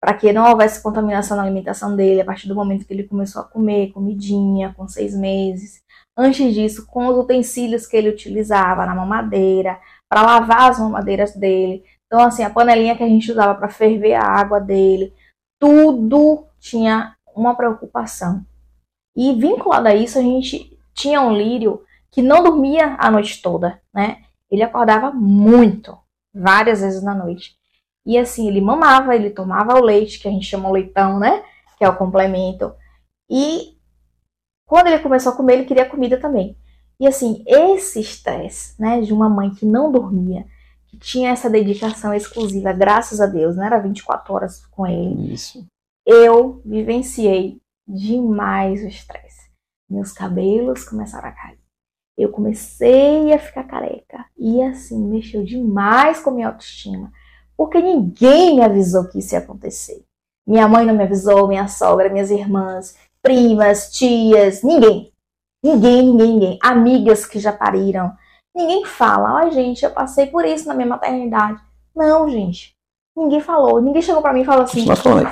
para 0.00 0.14
que 0.14 0.32
não 0.32 0.48
houvesse 0.48 0.80
contaminação 0.80 1.36
na 1.36 1.42
alimentação 1.42 1.96
dele 1.96 2.20
a 2.20 2.24
partir 2.24 2.46
do 2.46 2.54
momento 2.54 2.86
que 2.86 2.94
ele 2.94 3.02
começou 3.02 3.42
a 3.42 3.44
comer 3.44 3.90
comidinha 3.90 4.72
com 4.76 4.86
seis 4.86 5.12
meses. 5.12 5.82
Antes 6.16 6.54
disso, 6.54 6.86
com 6.86 7.08
os 7.08 7.18
utensílios 7.18 7.84
que 7.84 7.96
ele 7.96 8.10
utilizava 8.10 8.86
na 8.86 8.94
mamadeira, 8.94 9.76
para 10.08 10.22
lavar 10.22 10.70
as 10.70 10.78
mamadeiras 10.78 11.34
dele. 11.34 11.82
Então, 12.12 12.26
assim, 12.26 12.42
a 12.42 12.50
panelinha 12.50 12.94
que 12.94 13.02
a 13.02 13.08
gente 13.08 13.32
usava 13.32 13.54
para 13.54 13.70
ferver 13.70 14.12
a 14.12 14.22
água 14.22 14.60
dele, 14.60 15.14
tudo 15.58 16.46
tinha 16.60 17.16
uma 17.34 17.54
preocupação. 17.54 18.44
E 19.16 19.32
vinculado 19.32 19.88
a 19.88 19.94
isso, 19.94 20.18
a 20.18 20.20
gente 20.20 20.78
tinha 20.92 21.22
um 21.22 21.34
lírio 21.34 21.82
que 22.10 22.20
não 22.20 22.42
dormia 22.42 22.96
a 22.98 23.10
noite 23.10 23.40
toda, 23.40 23.80
né? 23.94 24.18
Ele 24.50 24.62
acordava 24.62 25.10
muito, 25.10 25.96
várias 26.34 26.82
vezes 26.82 27.02
na 27.02 27.14
noite. 27.14 27.56
E 28.04 28.18
assim, 28.18 28.46
ele 28.46 28.60
mamava, 28.60 29.16
ele 29.16 29.30
tomava 29.30 29.80
o 29.80 29.82
leite, 29.82 30.18
que 30.18 30.28
a 30.28 30.30
gente 30.30 30.44
chama 30.44 30.68
o 30.68 30.72
leitão, 30.72 31.18
né? 31.18 31.42
Que 31.78 31.84
é 31.84 31.88
o 31.88 31.96
complemento. 31.96 32.74
E 33.30 33.78
quando 34.66 34.88
ele 34.88 34.98
começou 34.98 35.32
a 35.32 35.34
comer, 35.34 35.54
ele 35.54 35.64
queria 35.64 35.88
comida 35.88 36.20
também. 36.20 36.58
E 37.00 37.06
assim, 37.06 37.42
esse 37.46 38.00
estresse, 38.00 38.78
né, 38.78 39.00
de 39.00 39.14
uma 39.14 39.30
mãe 39.30 39.48
que 39.48 39.64
não 39.64 39.90
dormia, 39.90 40.44
tinha 40.98 41.30
essa 41.30 41.50
dedicação 41.50 42.14
exclusiva, 42.14 42.72
graças 42.72 43.20
a 43.20 43.26
Deus, 43.26 43.56
não 43.56 43.64
era 43.64 43.78
24 43.78 44.34
horas 44.34 44.66
com 44.66 44.86
ele. 44.86 45.32
Isso. 45.32 45.64
Eu 46.06 46.60
vivenciei 46.64 47.60
demais 47.86 48.82
o 48.82 48.86
estresse. 48.86 49.50
Meus 49.88 50.12
cabelos 50.12 50.84
começaram 50.84 51.28
a 51.28 51.32
cair. 51.32 51.58
Eu 52.16 52.30
comecei 52.30 53.32
a 53.32 53.38
ficar 53.38 53.64
careca. 53.64 54.24
E 54.36 54.62
assim, 54.62 54.98
mexeu 55.06 55.44
demais 55.44 56.20
com 56.20 56.30
minha 56.30 56.48
autoestima. 56.48 57.12
Porque 57.56 57.80
ninguém 57.80 58.56
me 58.56 58.62
avisou 58.62 59.08
que 59.08 59.18
isso 59.18 59.34
ia 59.34 59.38
acontecer. 59.38 60.04
Minha 60.46 60.66
mãe 60.68 60.84
não 60.84 60.94
me 60.94 61.04
avisou, 61.04 61.46
minha 61.46 61.68
sogra, 61.68 62.08
minhas 62.08 62.30
irmãs, 62.30 62.96
primas, 63.22 63.90
tias, 63.92 64.62
ninguém. 64.62 65.12
Ninguém, 65.62 66.02
ninguém, 66.02 66.32
ninguém. 66.32 66.58
Amigas 66.62 67.24
que 67.24 67.38
já 67.38 67.52
pariram. 67.52 68.12
Ninguém 68.54 68.84
fala, 68.84 69.40
ai 69.40 69.50
gente, 69.50 69.84
eu 69.84 69.90
passei 69.90 70.26
por 70.26 70.44
isso 70.44 70.68
na 70.68 70.74
minha 70.74 70.86
maternidade. 70.86 71.60
Não, 71.94 72.28
gente. 72.28 72.74
Ninguém 73.16 73.40
falou. 73.40 73.80
Ninguém 73.80 74.02
chegou 74.02 74.22
para 74.22 74.32
mim 74.32 74.42
e 74.42 74.44
falou 74.44 74.64
assim: 74.64 74.84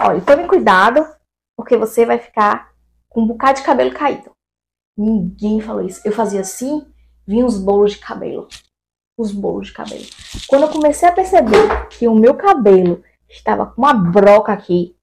olha, 0.03 0.21
tome 0.21 0.47
cuidado, 0.47 1.07
porque 1.57 1.77
você 1.77 2.05
vai 2.05 2.19
ficar 2.19 2.71
com 3.09 3.23
um 3.23 3.27
bocado 3.27 3.59
de 3.59 3.65
cabelo 3.65 3.93
caído. 3.93 4.31
Ninguém 4.97 5.61
falou 5.61 5.83
isso. 5.83 6.01
Eu 6.05 6.13
fazia 6.13 6.41
assim, 6.41 6.87
vinha 7.27 7.47
os 7.47 7.59
bolos 7.59 7.93
de 7.93 7.99
cabelo. 7.99 8.49
Os 9.19 9.33
bolos 9.33 9.69
de 9.69 9.73
cabelo. 9.73 10.05
Quando 10.47 10.63
eu 10.63 10.69
comecei 10.69 11.09
a 11.09 11.13
perceber 11.13 11.89
que 11.89 12.07
o 12.07 12.15
meu 12.15 12.35
cabelo 12.35 13.03
estava 13.29 13.67
com 13.67 13.81
uma 13.81 13.95
broca 13.95 14.53
aqui, 14.53 14.95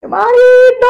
meu 0.00 0.10
marido, 0.10 0.86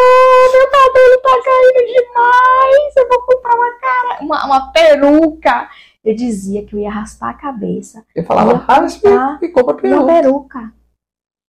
meu 0.52 0.70
cabelo 0.70 1.20
tá 1.22 1.42
caindo 1.42 1.86
demais. 1.86 2.96
Eu 2.96 3.08
vou 3.08 3.22
comprar 3.22 3.54
uma 3.54 3.78
cara, 3.78 4.22
uma, 4.22 4.44
uma 4.46 4.72
peruca. 4.72 5.70
Eu 6.04 6.14
dizia 6.14 6.64
que 6.64 6.74
eu 6.74 6.80
ia 6.80 6.90
raspar 6.90 7.30
a 7.30 7.34
cabeça. 7.34 8.04
Eu 8.14 8.24
falava, 8.24 8.54
raspa 8.54 9.38
e 9.42 9.48
compra 9.48 9.74
peruca. 9.74 10.02
Uma 10.02 10.06
peruca. 10.06 10.72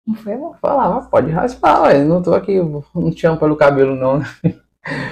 Não 0.06 0.16
foi, 0.16 0.34
amor? 0.34 0.58
Falava, 0.60 1.08
pode 1.08 1.32
raspar, 1.32 1.84
ué. 1.84 2.04
Não 2.04 2.22
tô 2.22 2.34
aqui, 2.34 2.60
não 2.96 3.12
tinha 3.12 3.36
pelo 3.38 3.56
cabelo, 3.56 3.96
não. 3.96 4.22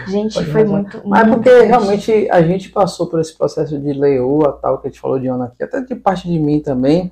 Gente, 0.08 0.34
pode 0.34 0.52
foi 0.52 0.62
raspar. 0.64 0.78
muito. 0.78 1.02
Mas 1.08 1.28
muito 1.28 1.36
porque 1.36 1.50
triste. 1.52 1.68
realmente 1.68 2.30
a 2.32 2.42
gente 2.42 2.70
passou 2.70 3.08
por 3.08 3.20
esse 3.20 3.38
processo 3.38 3.80
de 3.80 3.94
leoa, 3.94 4.60
tal, 4.62 4.80
que 4.80 4.88
a 4.88 4.90
gente 4.90 5.00
falou 5.00 5.20
de 5.20 5.28
Ana 5.28 5.46
aqui, 5.46 5.64
até 5.64 5.82
de 5.82 5.96
parte 5.96 6.28
de 6.28 6.40
mim 6.40 6.60
também 6.60 7.12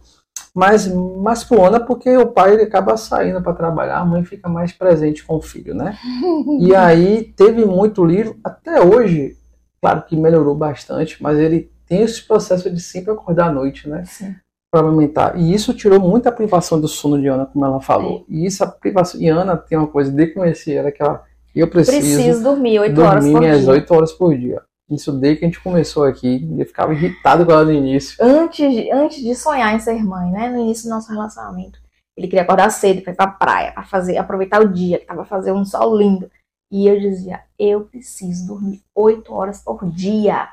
mas 0.58 0.88
mais 0.92 1.44
pro 1.44 1.64
Ana 1.64 1.80
porque 1.80 2.18
o 2.18 2.26
pai 2.26 2.54
ele 2.54 2.64
acaba 2.64 2.98
saindo 2.98 3.40
para 3.44 3.54
trabalhar, 3.54 4.00
a 4.00 4.06
mãe 4.06 4.26
fica 4.26 4.50
mais 4.50 4.72
presente 4.72 5.24
com 5.24 5.36
o 5.36 5.42
filho, 5.42 5.76
né? 5.76 5.96
e 6.60 6.76
aí 6.76 7.32
teve 7.36 7.64
muito 7.64 8.04
livro, 8.04 8.40
até 8.44 8.82
hoje, 8.82 9.38
claro 9.80 10.02
que 10.02 10.16
melhorou 10.16 10.56
bastante, 10.56 11.22
mas 11.22 11.38
ele 11.38 11.70
tem 11.88 12.02
esse 12.02 12.22
processo 12.22 12.70
de 12.70 12.80
sempre 12.82 13.12
acordar 13.12 13.50
à 13.50 13.52
noite, 13.52 13.88
né? 13.88 14.04
Sim. 14.06 14.36
Para 14.72 14.86
aumentar. 14.88 15.38
E 15.38 15.54
isso 15.54 15.74
tirou 15.74 16.00
muita 16.00 16.32
privação 16.32 16.80
do 16.80 16.88
sono 16.88 17.20
de 17.20 17.28
Ana, 17.28 17.46
como 17.46 17.66
ela 17.66 17.80
falou. 17.80 18.26
É. 18.30 18.34
E 18.34 18.46
isso, 18.46 18.64
a 18.64 18.68
privação. 18.68 19.20
E 19.20 19.28
Ana 19.30 19.56
tem 19.56 19.78
uma 19.78 19.88
coisa, 19.88 20.12
de 20.12 20.28
conhecer 20.28 20.74
ela, 20.74 20.92
que 20.92 21.02
ela. 21.02 21.24
Eu 21.56 21.68
preciso, 21.68 21.98
preciso 21.98 22.44
dormir 22.44 22.80
8 22.80 23.02
horas 23.02 23.26
por 23.26 23.40
dia. 23.40 23.52
Dormir 23.52 23.70
8 23.70 23.94
horas 23.94 24.12
por 24.12 24.38
dia. 24.38 24.62
Isso 24.90 25.12
desde 25.12 25.40
que 25.40 25.46
a 25.46 25.48
gente 25.48 25.60
começou 25.60 26.04
aqui, 26.04 26.48
eu 26.58 26.66
ficava 26.66 26.94
irritado 26.94 27.46
com 27.46 27.52
ela 27.52 27.66
no 27.66 27.74
início. 27.74 28.16
Antes 28.24 28.74
de, 28.74 28.92
antes 28.92 29.24
de 29.24 29.36
sonhar 29.36 29.74
em 29.76 29.80
ser 29.80 30.04
mãe, 30.04 30.32
né? 30.32 30.50
No 30.50 30.60
início 30.60 30.86
do 30.86 30.92
nosso 30.92 31.12
relacionamento. 31.12 31.80
Ele 32.16 32.28
queria 32.28 32.44
acordar 32.44 32.70
cedo 32.70 33.02
para 33.02 33.14
ir 33.14 33.16
pra 33.16 33.28
praia, 33.28 33.72
para 33.72 33.84
fazer, 33.84 34.18
aproveitar 34.18 34.62
o 34.62 34.68
dia, 34.68 34.98
que 34.98 35.06
tava 35.06 35.24
fazendo 35.26 35.60
um 35.60 35.66
sol 35.66 35.96
lindo. 35.96 36.30
E 36.72 36.88
eu 36.88 37.00
dizia, 37.00 37.42
eu 37.58 37.82
preciso 37.82 38.48
dormir 38.48 38.82
oito 38.96 39.34
horas 39.34 39.62
por 39.64 39.86
dia. 39.90 40.50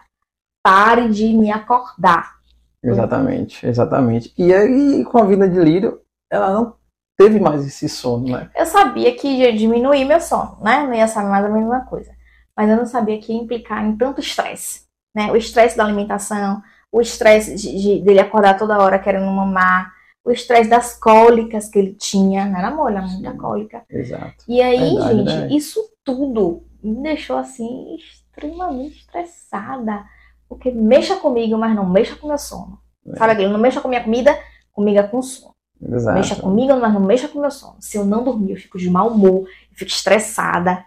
Pare 0.65 1.09
de 1.11 1.33
me 1.35 1.53
acordar. 1.53 2.37
Exatamente, 2.83 3.67
exatamente. 3.67 4.33
E 4.37 4.53
aí, 4.53 5.05
com 5.05 5.19
a 5.19 5.25
vida 5.25 5.49
de 5.49 5.61
Lírio, 5.61 6.01
ela 6.31 6.53
não 6.53 6.75
teve 7.17 7.39
mais 7.39 7.67
esse 7.67 7.89
sono, 7.89 8.29
né? 8.29 8.51
Eu 8.57 8.67
sabia 8.67 9.15
que 9.15 9.29
ia 9.29 9.57
diminuir 9.57 10.05
meu 10.05 10.21
sono, 10.21 10.59
né? 10.63 10.87
Não 10.87 10.95
ia 10.95 11.07
ser 11.07 11.23
mais 11.23 11.45
a 11.45 11.49
mesma 11.49 11.85
coisa 11.85 12.11
mas 12.57 12.71
eu 12.71 12.77
não 12.77 12.87
sabia 12.87 13.19
que 13.19 13.33
ia 13.33 13.41
implicar 13.41 13.85
em 13.85 13.97
tanto 13.97 14.21
estresse, 14.21 14.87
né? 15.15 15.31
O 15.33 15.37
estresse 15.37 15.77
da 15.77 15.85
alimentação, 15.85 16.63
o 16.91 17.01
estresse 17.01 17.55
de, 17.57 17.81
de, 17.81 18.01
dele 18.01 18.21
acordar 18.21 18.57
toda 18.57 18.79
hora 18.79 18.99
querendo 18.99 19.27
mamar, 19.27 19.93
o 20.25 20.31
estresse 20.31 20.71
das 20.71 20.99
cólicas 20.99 21.69
que 21.69 21.79
ele 21.79 21.95
tinha, 21.95 22.47
não 22.47 22.59
era 22.59 22.71
molha, 22.71 23.03
muita 23.03 23.35
cólica. 23.35 23.85
Exato. 23.91 24.45
E 24.49 24.63
aí, 24.63 24.95
Verdade, 24.95 25.17
gente, 25.17 25.35
né? 25.35 25.49
isso 25.51 25.81
tudo 26.03 26.65
me 26.83 27.03
deixou 27.03 27.37
assim 27.37 27.97
extremamente 27.97 29.01
estressada, 29.01 30.05
porque 30.49 30.71
mexa 30.71 31.17
comigo, 31.17 31.57
mas 31.57 31.75
não 31.75 31.89
mexa 31.89 32.17
com 32.17 32.29
meu 32.29 32.39
sono. 32.39 32.79
É. 33.07 33.17
Sabe 33.17 33.33
aquele, 33.33 33.53
não 33.53 33.59
mexa 33.59 33.81
com 33.81 33.89
minha 33.89 34.03
comida, 34.03 34.39
comigo 34.73 34.99
é 34.99 35.03
com 35.03 35.23
sono. 35.23 35.55
Exato. 35.83 36.17
Mexa 36.17 36.37
comigo, 36.37 36.77
mas 36.77 36.93
não 36.93 37.01
mexa 37.01 37.29
com 37.29 37.41
meu 37.41 37.51
sono. 37.51 37.77
Se 37.81 37.97
eu 37.97 38.05
não 38.05 38.25
dormir, 38.25 38.53
eu 38.53 38.57
fico 38.57 38.79
de 38.79 38.89
mau 38.89 39.09
humor, 39.09 39.47
eu 39.71 39.77
fico 39.77 39.91
estressada, 39.91 40.85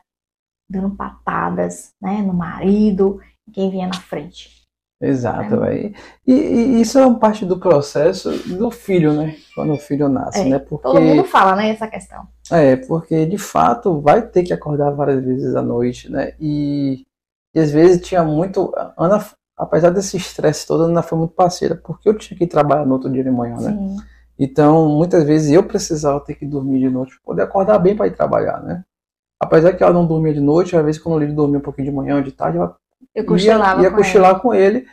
dando 0.69 0.95
patadas 0.95 1.91
né, 2.01 2.21
no 2.21 2.33
marido, 2.33 3.19
quem 3.53 3.69
vinha 3.69 3.87
na 3.87 3.93
frente. 3.93 4.57
Exato, 4.99 5.63
é. 5.63 5.93
e, 6.25 6.33
e, 6.33 6.81
isso 6.81 6.97
é 6.97 7.05
uma 7.05 7.19
parte 7.19 7.45
do 7.45 7.59
processo 7.59 8.31
do 8.47 8.71
filho, 8.71 9.13
né? 9.13 9.35
Quando 9.53 9.73
o 9.73 9.77
filho 9.77 10.09
nasce, 10.09 10.39
é, 10.39 10.45
né? 10.45 10.57
Porque, 10.57 10.87
todo 10.87 10.99
mundo 10.99 11.23
fala, 11.23 11.55
né, 11.55 11.69
essa 11.69 11.87
questão. 11.87 12.27
É, 12.51 12.75
porque 12.75 13.27
de 13.27 13.37
fato 13.37 14.01
vai 14.01 14.23
ter 14.23 14.41
que 14.41 14.51
acordar 14.51 14.89
várias 14.89 15.23
vezes 15.23 15.55
à 15.55 15.61
noite, 15.61 16.11
né? 16.11 16.33
E, 16.39 17.05
e 17.53 17.59
às 17.59 17.69
vezes 17.69 18.07
tinha 18.07 18.23
muito. 18.23 18.73
Ana, 18.97 19.23
apesar 19.57 19.89
desse 19.89 20.15
estresse 20.17 20.67
todo, 20.67 20.83
a 20.83 20.85
Ana 20.87 21.01
foi 21.01 21.17
muito 21.17 21.33
parceira, 21.33 21.75
porque 21.75 22.07
eu 22.07 22.17
tinha 22.17 22.37
que 22.37 22.45
trabalhar 22.45 22.85
no 22.85 22.93
outro 22.93 23.09
dia 23.09 23.23
de 23.23 23.31
manhã, 23.31 23.55
né? 23.55 23.71
Sim. 23.71 23.97
Então, 24.39 24.87
muitas 24.89 25.23
vezes 25.23 25.51
eu 25.51 25.63
precisava 25.63 26.19
ter 26.19 26.35
que 26.35 26.45
dormir 26.45 26.79
de 26.79 26.89
noite 26.89 27.15
para 27.15 27.25
poder 27.25 27.41
acordar 27.41 27.79
bem 27.79 27.95
para 27.95 28.07
ir 28.07 28.15
trabalhar, 28.15 28.61
né? 28.61 28.83
Apesar 29.39 29.73
que 29.73 29.83
ela 29.83 29.93
não 29.93 30.05
dormia 30.05 30.33
de 30.33 30.39
noite, 30.39 30.75
às 30.75 30.85
vezes 30.85 31.01
quando 31.01 31.19
Lírio 31.19 31.35
dormia 31.35 31.57
um 31.57 31.61
pouquinho 31.61 31.89
de 31.89 31.95
manhã 31.95 32.15
ou 32.15 32.21
de 32.21 32.31
tarde, 32.31 32.57
ela 32.57 32.75
eu 33.13 33.25
cochilava 33.25 33.81
ia, 33.81 33.85
ia 33.85 33.91
com 33.91 33.97
cochilar 33.97 34.31
ele. 34.31 34.39
com 34.39 34.53
ele. 34.53 34.87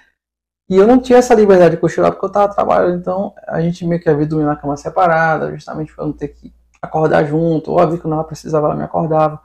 E 0.68 0.76
eu 0.76 0.86
não 0.86 0.98
tinha 0.98 1.18
essa 1.18 1.34
liberdade 1.34 1.74
de 1.74 1.80
cochilar 1.80 2.10
porque 2.12 2.24
eu 2.24 2.28
estava 2.28 2.52
trabalhando, 2.52 2.98
então 2.98 3.34
a 3.46 3.60
gente 3.60 3.86
meio 3.86 4.00
que 4.00 4.08
havia 4.08 4.26
dormir 4.26 4.46
na 4.46 4.56
cama 4.56 4.76
separada, 4.76 5.50
justamente 5.52 5.94
para 5.94 6.06
não 6.06 6.12
ter 6.12 6.28
que 6.28 6.52
acordar 6.80 7.24
junto. 7.24 7.72
Óbvio 7.72 7.96
que 7.96 8.02
quando 8.02 8.14
ela 8.14 8.24
precisava, 8.24 8.66
ela 8.66 8.76
me 8.76 8.82
acordava. 8.82 9.40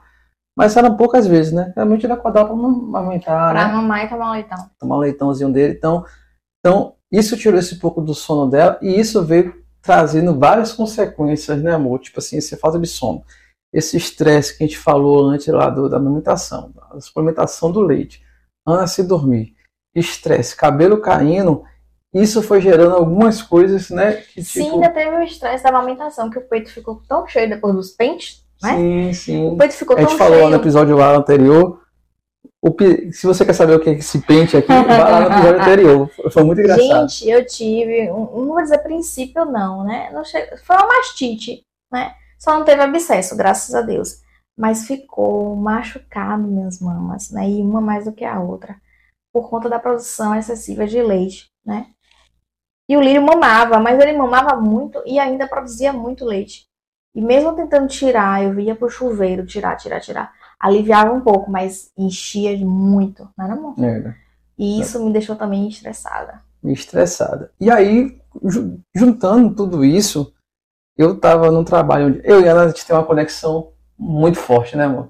Mas 0.56 0.76
eram 0.76 0.96
poucas 0.96 1.26
vezes, 1.26 1.52
né? 1.52 1.72
Realmente 1.74 2.04
ele 2.04 2.12
acordava 2.12 2.48
para. 2.48 3.20
Pra 3.20 3.54
né? 3.54 3.72
mamar 3.72 4.04
e 4.04 4.08
tomar 4.08 4.30
um 4.30 4.32
leitão. 4.32 4.70
Tomar 4.78 4.96
um 4.96 5.00
leitãozinho 5.00 5.52
dele. 5.52 5.74
Então, 5.76 6.04
então, 6.58 6.94
isso 7.10 7.36
tirou 7.36 7.58
esse 7.58 7.78
pouco 7.78 8.00
do 8.00 8.14
sono 8.14 8.50
dela 8.50 8.78
e 8.82 8.98
isso 8.98 9.22
veio 9.24 9.54
trazendo 9.80 10.38
várias 10.38 10.72
consequências, 10.72 11.62
né, 11.62 11.72
amor? 11.72 12.00
Tipo 12.00 12.18
assim, 12.18 12.36
essa 12.36 12.56
falta 12.56 12.78
de 12.78 12.86
sono 12.86 13.24
esse 13.72 13.96
estresse 13.96 14.56
que 14.56 14.64
a 14.64 14.66
gente 14.66 14.78
falou 14.78 15.28
antes 15.28 15.46
lá 15.48 15.70
do, 15.70 15.88
da 15.88 15.96
amamentação, 15.96 16.72
da 16.72 17.00
suplementação 17.00 17.70
do 17.70 17.80
leite, 17.80 18.22
Ana 18.66 18.86
se 18.86 19.02
dormir, 19.02 19.54
estresse, 19.94 20.56
cabelo 20.56 21.00
caindo, 21.00 21.64
isso 22.12 22.42
foi 22.42 22.60
gerando 22.60 22.96
algumas 22.96 23.40
coisas, 23.40 23.88
né? 23.90 24.16
Que, 24.16 24.42
sim, 24.42 24.64
tipo... 24.64 24.74
ainda 24.74 24.90
teve 24.90 25.16
o 25.16 25.22
estresse 25.22 25.62
da 25.62 25.70
amamentação, 25.70 26.28
que 26.28 26.38
o 26.38 26.48
peito 26.48 26.70
ficou 26.72 27.00
tão 27.08 27.26
cheio 27.26 27.48
depois 27.48 27.74
dos 27.74 27.90
pentes, 27.90 28.39
né? 28.62 28.76
Sim, 28.76 29.12
sim. 29.12 29.48
O 29.48 29.56
peito 29.56 29.74
ficou 29.74 29.96
a 29.96 30.00
gente 30.00 30.10
tão 30.10 30.18
falou 30.18 30.38
cheio. 30.38 30.50
no 30.50 30.56
episódio 30.56 30.96
lá 30.96 31.16
anterior. 31.16 31.80
O, 32.62 32.74
se 33.12 33.26
você 33.26 33.44
quer 33.44 33.54
saber 33.54 33.74
o 33.74 33.80
que 33.80 33.88
é 33.88 33.92
esse 33.94 34.20
pente 34.20 34.56
aqui, 34.56 34.68
vai 34.68 34.84
lá 34.84 35.20
no 35.20 35.26
episódio 35.26 35.60
anterior. 35.62 36.10
Foi 36.30 36.42
muito 36.44 36.60
engraçado. 36.60 37.08
Gente, 37.08 37.28
eu 37.28 37.46
tive, 37.46 38.10
um, 38.10 38.44
não 38.44 38.48
vou 38.48 38.62
dizer 38.62 38.78
princípio 38.78 39.46
não, 39.46 39.82
né? 39.84 40.10
Não 40.12 40.22
che... 40.24 40.56
Foi 40.64 40.76
uma 40.76 40.86
mastite, 40.86 41.64
né? 41.90 42.14
Só 42.38 42.58
não 42.58 42.64
teve 42.64 42.82
abscesso, 42.82 43.36
graças 43.36 43.74
a 43.74 43.80
Deus. 43.80 44.20
Mas 44.58 44.86
ficou 44.86 45.56
machucado 45.56 46.42
minhas 46.42 46.80
mamas, 46.80 47.30
né? 47.30 47.48
E 47.48 47.62
uma 47.62 47.80
mais 47.80 48.04
do 48.04 48.12
que 48.12 48.24
a 48.24 48.38
outra. 48.40 48.76
Por 49.32 49.48
conta 49.48 49.68
da 49.68 49.78
produção 49.78 50.34
excessiva 50.34 50.86
de 50.86 51.00
leite, 51.02 51.46
né? 51.64 51.86
E 52.90 52.96
o 52.96 53.00
lírio 53.00 53.22
mamava, 53.22 53.78
mas 53.78 53.98
ele 54.00 54.12
mamava 54.12 54.60
muito 54.60 55.02
e 55.06 55.18
ainda 55.18 55.46
produzia 55.46 55.92
muito 55.92 56.24
leite. 56.24 56.66
E 57.14 57.20
mesmo 57.20 57.54
tentando 57.54 57.88
tirar, 57.88 58.44
eu 58.44 58.54
via 58.54 58.74
pro 58.74 58.88
chuveiro, 58.88 59.44
tirar, 59.44 59.76
tirar, 59.76 60.00
tirar. 60.00 60.32
Aliviava 60.58 61.12
um 61.12 61.20
pouco, 61.20 61.50
mas 61.50 61.90
enchia 61.96 62.56
muito, 62.64 63.28
não 63.36 63.44
era 63.44 63.56
bom? 63.56 63.74
É. 63.82 64.14
E 64.58 64.80
isso 64.80 65.02
me 65.04 65.12
deixou 65.12 65.34
também 65.34 65.68
estressada. 65.68 66.42
Estressada. 66.62 67.50
E 67.58 67.70
aí, 67.70 68.20
juntando 68.94 69.54
tudo 69.54 69.84
isso, 69.84 70.32
eu 70.96 71.18
tava 71.18 71.50
num 71.50 71.64
trabalho 71.64 72.08
onde 72.08 72.20
eu 72.24 72.42
e 72.42 72.44
ela 72.44 72.64
a 72.64 72.68
gente 72.68 72.86
tem 72.86 72.94
uma 72.94 73.04
conexão 73.04 73.72
muito 73.98 74.38
forte, 74.38 74.76
né, 74.76 74.84
amor? 74.84 75.08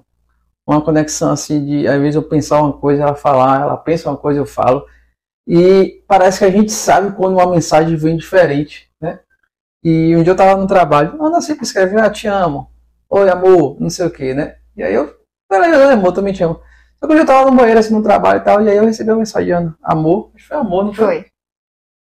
Uma 0.65 0.81
conexão 0.81 1.31
assim 1.31 1.65
de, 1.65 1.87
às 1.87 1.99
vezes 1.99 2.15
eu 2.15 2.23
pensar 2.23 2.61
uma 2.61 2.73
coisa, 2.73 3.03
ela 3.03 3.15
falar, 3.15 3.61
ela 3.61 3.77
pensa 3.77 4.09
uma 4.09 4.17
coisa, 4.17 4.39
eu 4.39 4.45
falo. 4.45 4.85
E 5.47 6.03
parece 6.07 6.39
que 6.39 6.45
a 6.45 6.51
gente 6.51 6.71
sabe 6.71 7.15
quando 7.15 7.33
uma 7.33 7.49
mensagem 7.49 7.95
vem 7.95 8.15
diferente? 8.15 8.90
E 9.83 10.15
um 10.15 10.23
dia 10.23 10.31
eu 10.31 10.37
tava 10.37 10.59
no 10.59 10.67
trabalho, 10.67 11.21
Ana 11.23 11.41
sempre 11.41 11.63
escreve, 11.63 11.99
ah, 11.99 12.09
te 12.09 12.27
amo. 12.27 12.69
Oi, 13.09 13.29
amor, 13.29 13.77
não 13.79 13.89
sei 13.89 14.05
o 14.05 14.11
que, 14.11 14.33
né? 14.33 14.55
E 14.77 14.83
aí 14.83 14.93
eu, 14.93 15.13
falei, 15.49 15.73
amor, 15.73 16.11
também 16.11 16.33
te 16.33 16.43
amo. 16.43 16.59
Só 16.99 17.07
que 17.07 17.13
eu 17.13 17.25
tava 17.25 17.49
no 17.49 17.57
banheiro, 17.57 17.79
assim, 17.79 17.93
no 17.93 18.03
trabalho 18.03 18.39
e 18.39 18.43
tal, 18.43 18.61
e 18.61 18.69
aí 18.69 18.77
eu 18.77 18.85
recebi 18.85 19.09
uma 19.09 19.17
mensagem, 19.17 19.51
Ana, 19.51 19.75
amor, 19.81 20.31
acho 20.35 20.43
que 20.43 20.49
foi 20.49 20.57
amor, 20.57 20.85
não 20.85 20.93
foi? 20.93 21.05
Foi. 21.05 21.25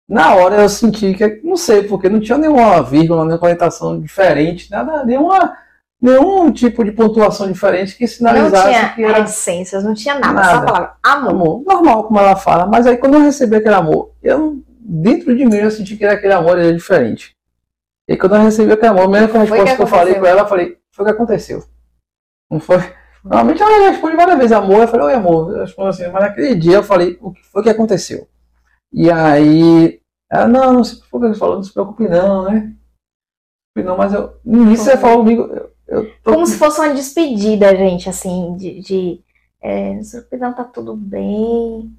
Na 0.08 0.36
hora 0.36 0.62
eu 0.62 0.70
senti 0.70 1.14
que, 1.16 1.42
não 1.44 1.58
sei, 1.58 1.84
porque 1.84 2.08
não 2.08 2.20
tinha 2.20 2.38
nenhuma 2.38 2.82
vírgula, 2.82 3.24
nenhuma 3.24 3.40
conectação 3.40 4.00
diferente, 4.00 4.72
nada, 4.72 5.04
nenhuma, 5.04 5.58
nenhum 6.00 6.52
tipo 6.52 6.84
de 6.84 6.92
pontuação 6.92 7.52
diferente 7.52 7.98
que 7.98 8.08
sinalizasse 8.08 8.68
não 8.68 8.74
tinha 8.74 8.94
que 8.94 9.04
era 9.04 9.20
essências, 9.22 9.84
não 9.84 9.94
tinha 9.94 10.18
nada, 10.18 10.34
Nada. 10.34 10.50
só 10.50 10.58
a 10.58 10.62
palavra 10.62 10.94
amor. 11.04 11.30
amor. 11.32 11.64
Normal, 11.66 12.04
como 12.06 12.20
ela 12.20 12.36
fala, 12.36 12.68
mas 12.68 12.88
aí 12.88 12.98
quando 12.98 13.16
eu 13.16 13.22
recebi 13.22 13.56
aquele 13.58 13.76
amor, 13.76 14.12
eu, 14.24 14.64
dentro 14.80 15.36
de 15.36 15.44
mim, 15.44 15.56
eu 15.56 15.72
senti 15.72 15.98
que 15.98 16.06
era 16.06 16.14
aquele 16.14 16.34
amor 16.34 16.58
era 16.58 16.72
diferente. 16.72 17.36
E 18.08 18.16
quando 18.16 18.36
eu 18.36 18.42
recebi 18.42 18.72
aquele 18.72 18.88
amor, 18.88 19.04
a 19.04 19.08
mesma 19.08 19.40
resposta 19.40 19.76
que 19.76 19.82
eu 19.82 19.88
falei 19.88 20.16
com 20.16 20.26
ela, 20.26 20.42
eu 20.42 20.48
falei, 20.48 20.78
foi 20.92 21.04
o 21.04 21.08
que 21.08 21.14
aconteceu. 21.14 21.64
Não 22.50 22.60
foi? 22.60 22.78
Normalmente 23.24 23.62
ela 23.62 23.90
responde 23.90 24.16
várias 24.16 24.38
vezes 24.38 24.52
amor, 24.52 24.82
eu 24.82 24.88
falei, 24.88 25.08
oi 25.08 25.14
amor, 25.16 25.52
eu 25.52 25.62
respondo 25.62 25.90
assim, 25.90 26.08
mas 26.08 26.24
naquele 26.24 26.54
dia 26.54 26.76
eu 26.76 26.84
falei, 26.84 27.18
o 27.20 27.32
que 27.32 27.44
foi 27.44 27.64
que 27.64 27.70
aconteceu? 27.70 28.28
E 28.94 29.10
aí, 29.10 30.00
ela, 30.32 30.48
não, 30.48 30.74
não 30.74 30.84
se 30.84 31.00
preocupe, 31.00 31.26
ele 31.26 31.36
falou, 31.36 31.56
não 31.56 31.64
se 31.64 31.74
preocupe 31.74 32.08
não, 32.08 32.44
né? 32.44 32.72
Não, 33.84 33.98
mas 33.98 34.14
eu, 34.14 34.38
no 34.46 34.62
início 34.62 34.86
você 34.86 34.98
falou 34.98 35.18
comigo, 35.18 35.42
eu, 35.44 35.72
eu 35.88 36.12
tô 36.24 36.32
Como 36.32 36.46
se 36.46 36.58
fosse 36.58 36.80
uma 36.80 36.94
despedida, 36.94 37.76
gente, 37.76 38.08
assim, 38.08 38.56
de. 38.56 38.80
de 38.80 39.24
é, 39.62 40.00
não 40.40 40.54
tá 40.54 40.64
tudo 40.64 40.96
bem. 40.96 41.92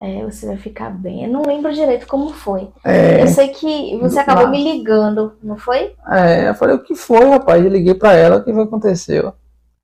É, 0.00 0.22
você 0.24 0.46
vai 0.46 0.56
ficar 0.58 0.90
bem. 0.90 1.24
Eu 1.24 1.30
não 1.30 1.42
lembro 1.42 1.72
direito 1.72 2.06
como 2.06 2.30
foi. 2.30 2.70
é, 2.84 3.22
Eu 3.22 3.28
sei 3.28 3.48
que 3.48 3.98
você 3.98 4.18
acabou 4.18 4.48
me 4.48 4.62
ligando, 4.62 5.38
não 5.42 5.56
foi? 5.56 5.94
é, 6.10 6.48
eu 6.50 6.54
falei, 6.54 6.76
o 6.76 6.82
que 6.82 6.94
foi, 6.94 7.24
rapaz? 7.24 7.62
Eu 7.64 7.70
liguei 7.70 7.94
pra 7.94 8.12
ela, 8.12 8.36
o 8.36 8.44
que 8.44 8.52
foi 8.52 8.62
aconteceu? 8.64 9.32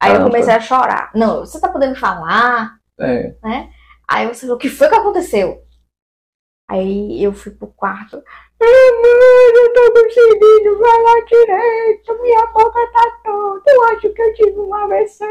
Aí 0.01 0.15
eu 0.15 0.25
comecei 0.25 0.53
a 0.53 0.61
chorar. 0.61 1.11
Não, 1.15 1.41
você 1.41 1.61
tá 1.61 1.69
podendo 1.69 1.95
falar? 1.95 2.77
É, 3.01 3.35
Aí 4.09 4.27
você 4.29 4.41
falou, 4.43 4.57
o 4.57 4.59
que 4.59 4.69
foi 4.69 4.89
que 4.89 4.95
aconteceu? 4.95 5.63
Aí 6.69 7.23
eu 7.23 7.33
fui 7.33 7.53
pro 7.53 7.69
quarto. 7.69 8.17
Ai, 8.61 8.91
mãe, 9.01 9.65
eu 9.65 9.73
tô 9.73 9.93
conseguindo 9.93 10.79
falar 10.79 11.25
direito. 11.25 12.23
Minha 12.23 12.47
boca 12.47 12.79
tá 12.93 13.21
toda. 13.25 13.63
Eu 13.67 13.85
acho 13.85 14.13
que 14.13 14.23
eu 14.23 14.35
tive 14.35 14.59
um 14.61 14.75
AVC. 14.75 15.25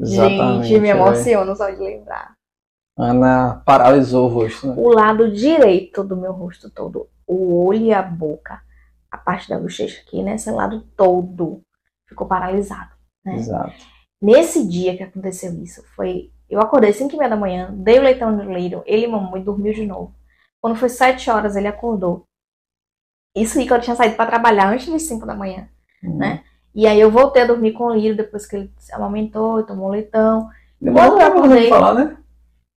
exatamente. 0.00 0.68
Gente, 0.68 0.80
me 0.80 0.88
é. 0.88 0.90
emociono 0.92 1.54
só 1.56 1.70
de 1.70 1.80
lembrar. 1.80 2.34
Ana 3.00 3.62
paralisou 3.64 4.26
o 4.26 4.32
rosto, 4.32 4.66
né? 4.68 4.74
O 4.76 4.88
lado 4.90 5.30
direito 5.32 6.02
do 6.04 6.16
meu 6.16 6.32
rosto 6.32 6.70
todo. 6.70 7.08
O 7.26 7.64
olho 7.66 7.80
e 7.86 7.92
a 7.92 8.02
boca. 8.02 8.60
A 9.10 9.16
parte 9.18 9.48
da 9.48 9.58
bochecha 9.58 10.02
aqui, 10.06 10.22
né? 10.22 10.34
Esse 10.34 10.50
lado 10.50 10.82
todo 10.96 11.62
ficou 12.08 12.26
paralisado. 12.26 12.90
né? 13.24 13.36
Exato. 13.36 13.72
Nesse 14.22 14.66
dia 14.68 14.96
que 14.96 15.02
aconteceu 15.02 15.52
isso, 15.62 15.82
foi. 15.96 16.30
Eu 16.48 16.60
acordei 16.60 16.92
5 16.92 17.14
e 17.14 17.18
meia 17.18 17.30
da 17.30 17.36
manhã, 17.36 17.70
dei 17.72 17.98
o 17.98 18.02
leitão 18.02 18.30
no 18.32 18.52
Liro, 18.52 18.82
ele 18.84 19.06
mamou 19.06 19.36
e 19.38 19.42
dormiu 19.42 19.72
de 19.72 19.86
novo. 19.86 20.14
Quando 20.60 20.76
foi 20.76 20.88
7 20.88 21.30
horas, 21.30 21.56
ele 21.56 21.68
acordou. 21.68 22.24
Isso 23.36 23.58
aí 23.58 23.66
que 23.66 23.72
eu 23.72 23.80
tinha 23.80 23.94
saído 23.96 24.16
pra 24.16 24.26
trabalhar 24.26 24.68
antes 24.72 24.88
das 24.88 25.02
5 25.02 25.24
da 25.24 25.34
manhã. 25.34 25.68
Né? 26.02 26.42
E 26.74 26.86
aí 26.86 27.00
eu 27.00 27.10
voltei 27.10 27.42
a 27.42 27.46
dormir 27.46 27.72
com 27.72 27.84
o 27.84 27.94
Liro 27.94 28.16
depois 28.16 28.46
que 28.46 28.56
ele 28.56 28.72
se 28.78 28.92
amamentou, 28.94 29.62
tomou 29.64 29.88
o 29.88 29.92
leitão. 29.92 30.48
Demorou 30.80 31.16
pra 31.16 31.26
acordei- 31.28 31.68
falar, 31.68 31.94
né? 31.94 32.16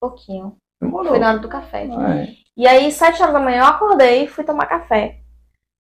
Pouquinho. 0.04 0.58
Demorou. 0.82 1.12
Foi 1.12 1.20
na 1.20 1.30
hora 1.30 1.40
do 1.40 1.48
café. 1.48 1.86
É. 1.86 2.36
E 2.58 2.68
aí, 2.68 2.92
7 2.92 3.22
horas 3.22 3.34
da 3.34 3.40
manhã, 3.40 3.60
eu 3.60 3.68
acordei 3.68 4.26
e 4.26 4.28
fui 4.28 4.44
tomar 4.44 4.66
café. 4.66 5.22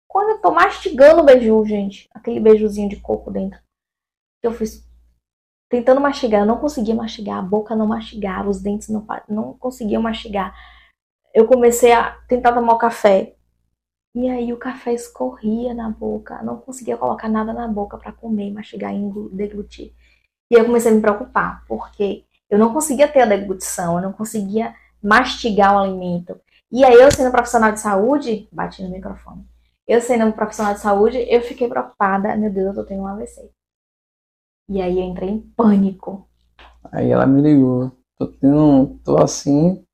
Quando 0.07 0.33
eu 0.33 0.43
tô 0.43 0.50
mastigando 0.50 1.23
o 1.23 1.25
beiju, 1.25 1.65
gente, 1.65 2.06
aquele 2.13 2.39
beijuzinho 2.39 2.87
de 2.87 2.97
coco 2.97 3.30
dentro, 3.30 3.59
que 4.43 4.47
eu 4.47 4.52
fiz 4.52 4.87
tentando 5.71 6.02
mastigar, 6.02 6.43
eu 6.43 6.47
não 6.47 6.59
conseguia 6.59 6.95
mastigar, 6.95 7.39
a 7.39 7.43
boca 7.43 7.75
não 7.75 7.87
mastigava, 7.87 8.50
os 8.50 8.61
dentes 8.61 8.91
não, 8.91 9.06
não 9.26 9.54
conseguiam 9.54 10.02
mastigar. 10.02 10.54
Eu 11.33 11.47
comecei 11.47 11.93
a 11.93 12.11
tentar 12.28 12.52
tomar 12.52 12.75
o 12.75 12.78
café. 12.78 13.35
E 14.15 14.28
aí 14.28 14.52
o 14.52 14.59
café 14.59 14.93
escorria 14.93 15.73
na 15.73 15.89
boca, 15.89 16.43
não 16.43 16.59
conseguia 16.59 16.99
colocar 16.99 17.28
nada 17.28 17.54
na 17.54 17.67
boca 17.67 17.97
pra 17.97 18.13
comer, 18.13 18.52
mastigar 18.52 18.95
e 18.95 19.00
deglutir. 19.33 19.95
E 20.52 20.56
eu 20.56 20.67
comecei 20.67 20.93
a 20.93 20.95
me 20.95 21.00
preocupar, 21.00 21.65
porque 21.67 22.26
eu 22.50 22.58
não 22.58 22.73
conseguia 22.73 23.08
ter 23.08 23.21
a 23.21 23.26
deglutição, 23.26 23.97
eu 23.97 24.02
não 24.02 24.13
conseguia 24.13 24.75
mastigar 25.02 25.75
o 25.75 25.78
alimento. 25.78 26.39
E 26.71 26.84
aí, 26.84 26.95
eu 26.95 27.10
sendo 27.10 27.30
profissional 27.30 27.73
de 27.73 27.80
saúde, 27.80 28.49
bati 28.52 28.82
no 28.82 28.91
microfone. 28.91 29.45
Eu 29.89 30.00
sendo 30.00 30.32
profissional 30.32 30.75
de 30.75 30.80
saúde, 30.80 31.19
eu 31.28 31.41
fiquei 31.43 31.69
preocupada. 31.69 32.36
Meu 32.36 32.52
Deus, 32.52 32.69
eu 32.69 32.75
tô 32.82 32.84
tendo 32.84 33.02
um 33.02 33.06
AVC. 33.06 33.50
E 34.69 34.80
aí 34.80 34.99
eu 34.99 35.04
entrei 35.04 35.30
em 35.30 35.41
pânico. 35.56 36.28
Aí 36.93 37.10
ela 37.10 37.26
me 37.26 37.43
ligou. 37.43 37.91
Tô 38.17 38.28
tendo. 38.28 39.00
Tô 39.04 39.19
assim. 39.19 39.84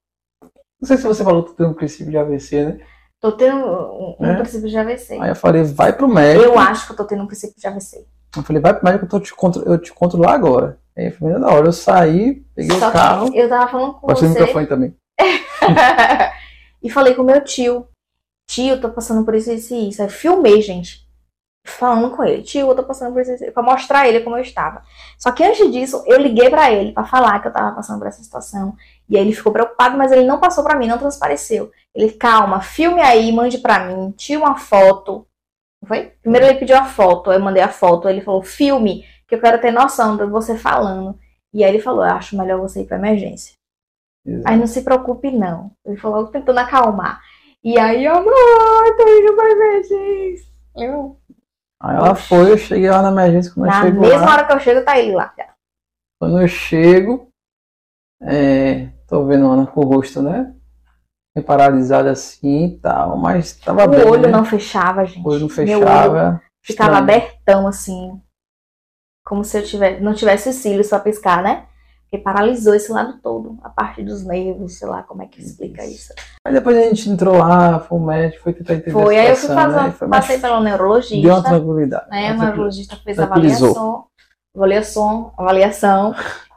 Não 0.78 0.86
sei 0.86 0.98
se 0.98 1.04
você 1.04 1.24
falou 1.24 1.42
que 1.44 1.50
tô 1.50 1.56
tendo 1.56 1.70
um 1.70 1.74
princípio 1.74 2.10
de 2.10 2.18
AVC, 2.18 2.64
né? 2.64 2.86
Tô 3.20 3.32
tendo 3.32 3.56
um, 3.56 4.16
um 4.20 4.26
É? 4.26 4.36
princípio 4.36 4.68
de 4.68 4.76
AVC. 4.76 5.14
Aí 5.14 5.30
eu 5.30 5.34
falei, 5.36 5.62
vai 5.62 5.96
pro 5.96 6.06
médico. 6.06 6.44
Eu 6.44 6.58
acho 6.58 6.86
que 6.86 6.92
eu 6.92 6.96
tô 6.96 7.04
tendo 7.04 7.22
um 7.22 7.26
princípio 7.26 7.58
de 7.58 7.66
AVC. 7.66 8.06
Eu 8.36 8.42
falei, 8.42 8.60
vai 8.60 8.74
pro 8.74 8.84
médico, 8.84 9.06
eu, 9.06 9.08
tô 9.08 9.18
te 9.18 9.34
contro... 9.34 9.62
eu 9.62 9.78
te 9.78 9.92
controlo 9.94 10.26
lá 10.26 10.34
agora. 10.34 10.78
Aí 10.96 11.10
foi 11.10 11.38
da 11.38 11.48
hora. 11.48 11.66
Eu 11.66 11.72
saí, 11.72 12.44
peguei 12.54 12.78
Só 12.78 12.88
o 12.88 12.92
carro. 12.92 13.30
eu 13.34 13.48
tava 13.48 13.68
falando 13.70 13.94
com 13.94 14.06
Passei 14.06 14.28
o 14.28 14.32
você. 14.32 14.38
microfone 14.38 14.66
também. 14.66 14.96
e 16.82 16.90
falei 16.90 17.14
com 17.14 17.22
meu 17.22 17.42
tio. 17.44 17.86
Tio, 18.48 18.80
tô 18.80 18.90
passando 18.90 19.24
por 19.24 19.34
isso, 19.34 19.50
isso 19.52 19.74
e 19.74 19.88
isso. 19.88 20.02
Aí 20.02 20.08
filmei, 20.08 20.62
gente. 20.62 21.04
Falando 21.66 22.14
com 22.14 22.22
ele. 22.24 22.42
Tio, 22.42 22.68
eu 22.68 22.74
tô 22.76 22.84
passando 22.84 23.12
por 23.12 23.20
isso, 23.22 23.32
isso. 23.32 23.52
Pra 23.52 23.62
mostrar 23.62 24.08
ele 24.08 24.20
como 24.20 24.36
eu 24.36 24.42
estava. 24.42 24.82
Só 25.18 25.32
que 25.32 25.42
antes 25.42 25.70
disso, 25.72 26.02
eu 26.06 26.18
liguei 26.20 26.48
pra 26.48 26.70
ele 26.70 26.92
pra 26.92 27.04
falar 27.04 27.40
que 27.40 27.48
eu 27.48 27.52
tava 27.52 27.74
passando 27.74 27.98
por 27.98 28.06
essa 28.06 28.22
situação. 28.22 28.74
E 29.08 29.16
aí 29.16 29.22
ele 29.22 29.34
ficou 29.34 29.52
preocupado, 29.52 29.98
mas 29.98 30.12
ele 30.12 30.24
não 30.24 30.38
passou 30.38 30.62
pra 30.62 30.76
mim, 30.78 30.86
não 30.86 30.96
transpareceu. 30.98 31.72
Ele, 31.94 32.12
calma, 32.12 32.60
filme 32.60 33.00
aí, 33.02 33.32
mande 33.32 33.58
pra 33.58 33.80
mim, 33.84 34.12
tira 34.16 34.38
uma 34.40 34.56
foto. 34.56 35.26
Não 35.82 35.88
foi? 35.88 36.12
Primeiro 36.22 36.46
ele 36.46 36.58
pediu 36.58 36.76
a 36.76 36.84
foto, 36.84 37.32
eu 37.32 37.40
mandei 37.40 37.62
a 37.62 37.68
foto. 37.68 38.08
Ele 38.08 38.20
falou, 38.20 38.42
filme, 38.42 39.04
que 39.28 39.34
eu 39.34 39.40
quero 39.40 39.60
ter 39.60 39.70
noção 39.70 40.16
de 40.16 40.24
você 40.26 40.56
falando. 40.56 41.18
E 41.52 41.64
aí 41.64 41.70
ele 41.70 41.82
falou, 41.82 42.04
eu 42.04 42.12
acho 42.12 42.36
melhor 42.36 42.60
você 42.60 42.82
ir 42.82 42.86
pra 42.86 42.96
emergência. 42.98 43.54
Exato. 44.24 44.48
Aí 44.48 44.58
não 44.58 44.66
se 44.66 44.82
preocupe, 44.82 45.30
não. 45.30 45.70
Ele 45.84 45.96
falou 45.96 46.26
tentando 46.28 46.58
acalmar. 46.58 47.20
E 47.64 47.78
aí, 47.78 48.06
amor, 48.06 48.24
tô 48.96 49.08
indo 49.08 49.34
pra 49.34 49.50
emergência. 49.50 50.46
Eu, 50.76 51.16
Aí 51.80 51.96
ela 51.96 52.14
foi, 52.14 52.50
eu 52.52 52.58
cheguei 52.58 52.90
lá 52.90 53.02
na 53.02 53.10
emergência. 53.10 53.52
Quando 53.52 53.66
eu 53.66 53.72
na 53.72 53.82
chego 53.82 54.00
mesma 54.00 54.24
lá, 54.26 54.32
hora 54.32 54.44
que 54.46 54.52
eu 54.52 54.60
chego, 54.60 54.84
tá 54.84 54.98
ele 54.98 55.12
lá. 55.14 55.32
quando 56.18 56.40
eu 56.40 56.48
chego, 56.48 57.28
é, 58.22 58.88
tô 59.06 59.24
vendo 59.26 59.50
Ana 59.50 59.66
com 59.66 59.80
o 59.80 59.84
rosto, 59.84 60.22
né? 60.22 60.52
Paralisada 61.46 62.10
assim 62.10 62.64
e 62.64 62.78
tal, 62.78 63.18
mas 63.18 63.52
tava 63.58 63.84
O 63.84 63.88
bem. 63.88 64.04
olho 64.06 64.22
né? 64.22 64.28
não 64.28 64.42
fechava, 64.44 65.04
gente. 65.04 65.22
O 65.26 65.30
olho 65.30 65.40
não 65.48 65.64
Meu 65.64 65.80
olho 65.80 65.86
fechava. 65.86 66.42
ficava 66.64 66.92
estranho. 66.92 66.96
abertão, 67.02 67.66
assim. 67.68 68.22
Como 69.26 69.42
se 69.42 69.58
eu 69.58 69.64
tivesse, 69.64 70.00
não 70.00 70.14
tivesse 70.14 70.48
os 70.48 70.54
cílios 70.54 70.88
pra 70.88 71.00
piscar, 71.00 71.42
né? 71.42 71.64
Porque 72.02 72.22
paralisou 72.22 72.72
esse 72.76 72.92
lado 72.92 73.18
todo. 73.20 73.58
A 73.60 73.68
parte 73.68 74.00
dos 74.04 74.24
nervos, 74.24 74.78
sei 74.78 74.86
lá 74.86 75.02
como 75.02 75.22
é 75.22 75.26
que 75.26 75.42
explica 75.42 75.84
isso. 75.84 76.14
Aí 76.46 76.54
depois 76.54 76.76
a 76.76 76.82
gente 76.82 77.10
entrou 77.10 77.36
lá, 77.36 77.80
foi 77.80 77.98
o 77.98 78.00
médico, 78.00 78.44
foi 78.44 78.52
tentar 78.52 78.74
entender 78.74 78.92
Foi, 78.92 79.18
aí 79.18 79.30
eu 79.30 79.36
fui 79.36 79.52
fazer, 79.52 79.82
né? 79.82 79.90
Foi 79.90 80.08
passei 80.08 80.38
pelo 80.38 80.52
Deu 80.52 80.60
uma 80.60 80.70
neurologista. 80.70 81.42
tranquilidade. 81.42 82.08
né? 82.08 82.32
O 82.32 82.38
neurologista 82.38 82.96
fez 83.02 83.18
avaliação, 83.18 84.04
avaliação, 84.54 85.32
avaliação 85.36 86.14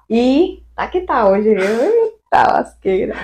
e 0.08 0.64
tá 0.76 0.88
que 0.88 1.02
tá 1.02 1.28
hoje, 1.28 1.56
tá 2.30 2.54
lasqueira. 2.54 3.16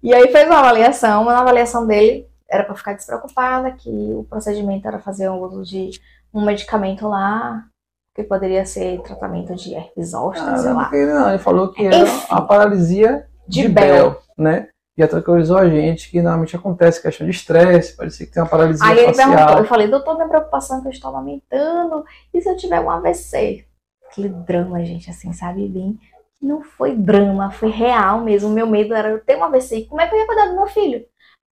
E 0.00 0.14
aí 0.14 0.30
fez 0.30 0.46
uma 0.46 0.60
avaliação, 0.60 1.24
mas 1.24 1.34
na 1.34 1.40
avaliação 1.40 1.84
dele 1.84 2.28
era 2.48 2.62
pra 2.62 2.76
ficar 2.76 2.92
despreocupada, 2.92 3.72
que 3.72 3.90
o 3.90 4.24
procedimento 4.30 4.86
era 4.86 5.00
fazer 5.00 5.28
o 5.28 5.42
uso 5.42 5.64
de 5.64 5.90
um 6.32 6.44
medicamento 6.44 7.08
lá, 7.08 7.64
que 8.14 8.22
poderia 8.22 8.64
ser 8.66 9.00
tratamento 9.02 9.54
de 9.54 9.74
herpes 9.74 10.10
zoster, 10.10 10.46
Ah, 10.46 10.56
sei 10.56 10.72
lá. 10.72 10.90
ele 10.92 11.12
não, 11.12 11.28
ele 11.30 11.38
falou 11.38 11.72
que 11.72 11.86
era 11.86 11.98
Enfim. 11.98 12.26
a 12.30 12.40
paralisia 12.42 13.26
de, 13.48 13.62
De 13.62 13.68
Bell, 13.68 14.10
Bell. 14.10 14.22
né? 14.36 14.68
E 14.96 15.06
tranquilizou 15.06 15.56
a 15.56 15.66
gente 15.68 16.10
que 16.10 16.20
normalmente 16.20 16.54
acontece 16.54 17.00
questão 17.00 17.26
de 17.26 17.32
estresse, 17.32 17.96
parecia 17.96 18.26
que 18.26 18.32
tem 18.32 18.42
uma 18.42 18.48
paralisia 18.48 18.84
Aí 18.86 18.98
ele 18.98 19.06
facial. 19.08 19.30
perguntou, 19.30 19.58
eu 19.58 19.64
falei, 19.64 19.88
doutor, 19.88 20.16
minha 20.16 20.28
preocupação 20.28 20.78
é 20.78 20.80
que 20.82 20.88
eu 20.88 20.92
estou 20.92 21.10
amamentando, 21.10 22.04
e 22.34 22.40
se 22.42 22.48
eu 22.50 22.56
tiver 22.56 22.78
um 22.80 22.90
AVC? 22.90 23.64
Aquele 24.10 24.28
drama, 24.28 24.84
gente, 24.84 25.08
assim, 25.08 25.32
sabe, 25.32 25.66
bem. 25.66 25.98
Não 26.42 26.62
foi 26.62 26.94
drama, 26.94 27.50
foi 27.50 27.70
real 27.70 28.20
mesmo. 28.20 28.50
O 28.50 28.52
meu 28.52 28.66
medo 28.66 28.92
era 28.94 29.08
eu 29.08 29.20
ter 29.24 29.36
um 29.38 29.44
AVC. 29.44 29.76
E 29.78 29.86
como 29.86 30.00
é 30.00 30.06
que 30.06 30.14
eu 30.14 30.18
ia 30.18 30.26
cuidar 30.26 30.46
do 30.48 30.56
meu 30.56 30.66
filho? 30.66 31.02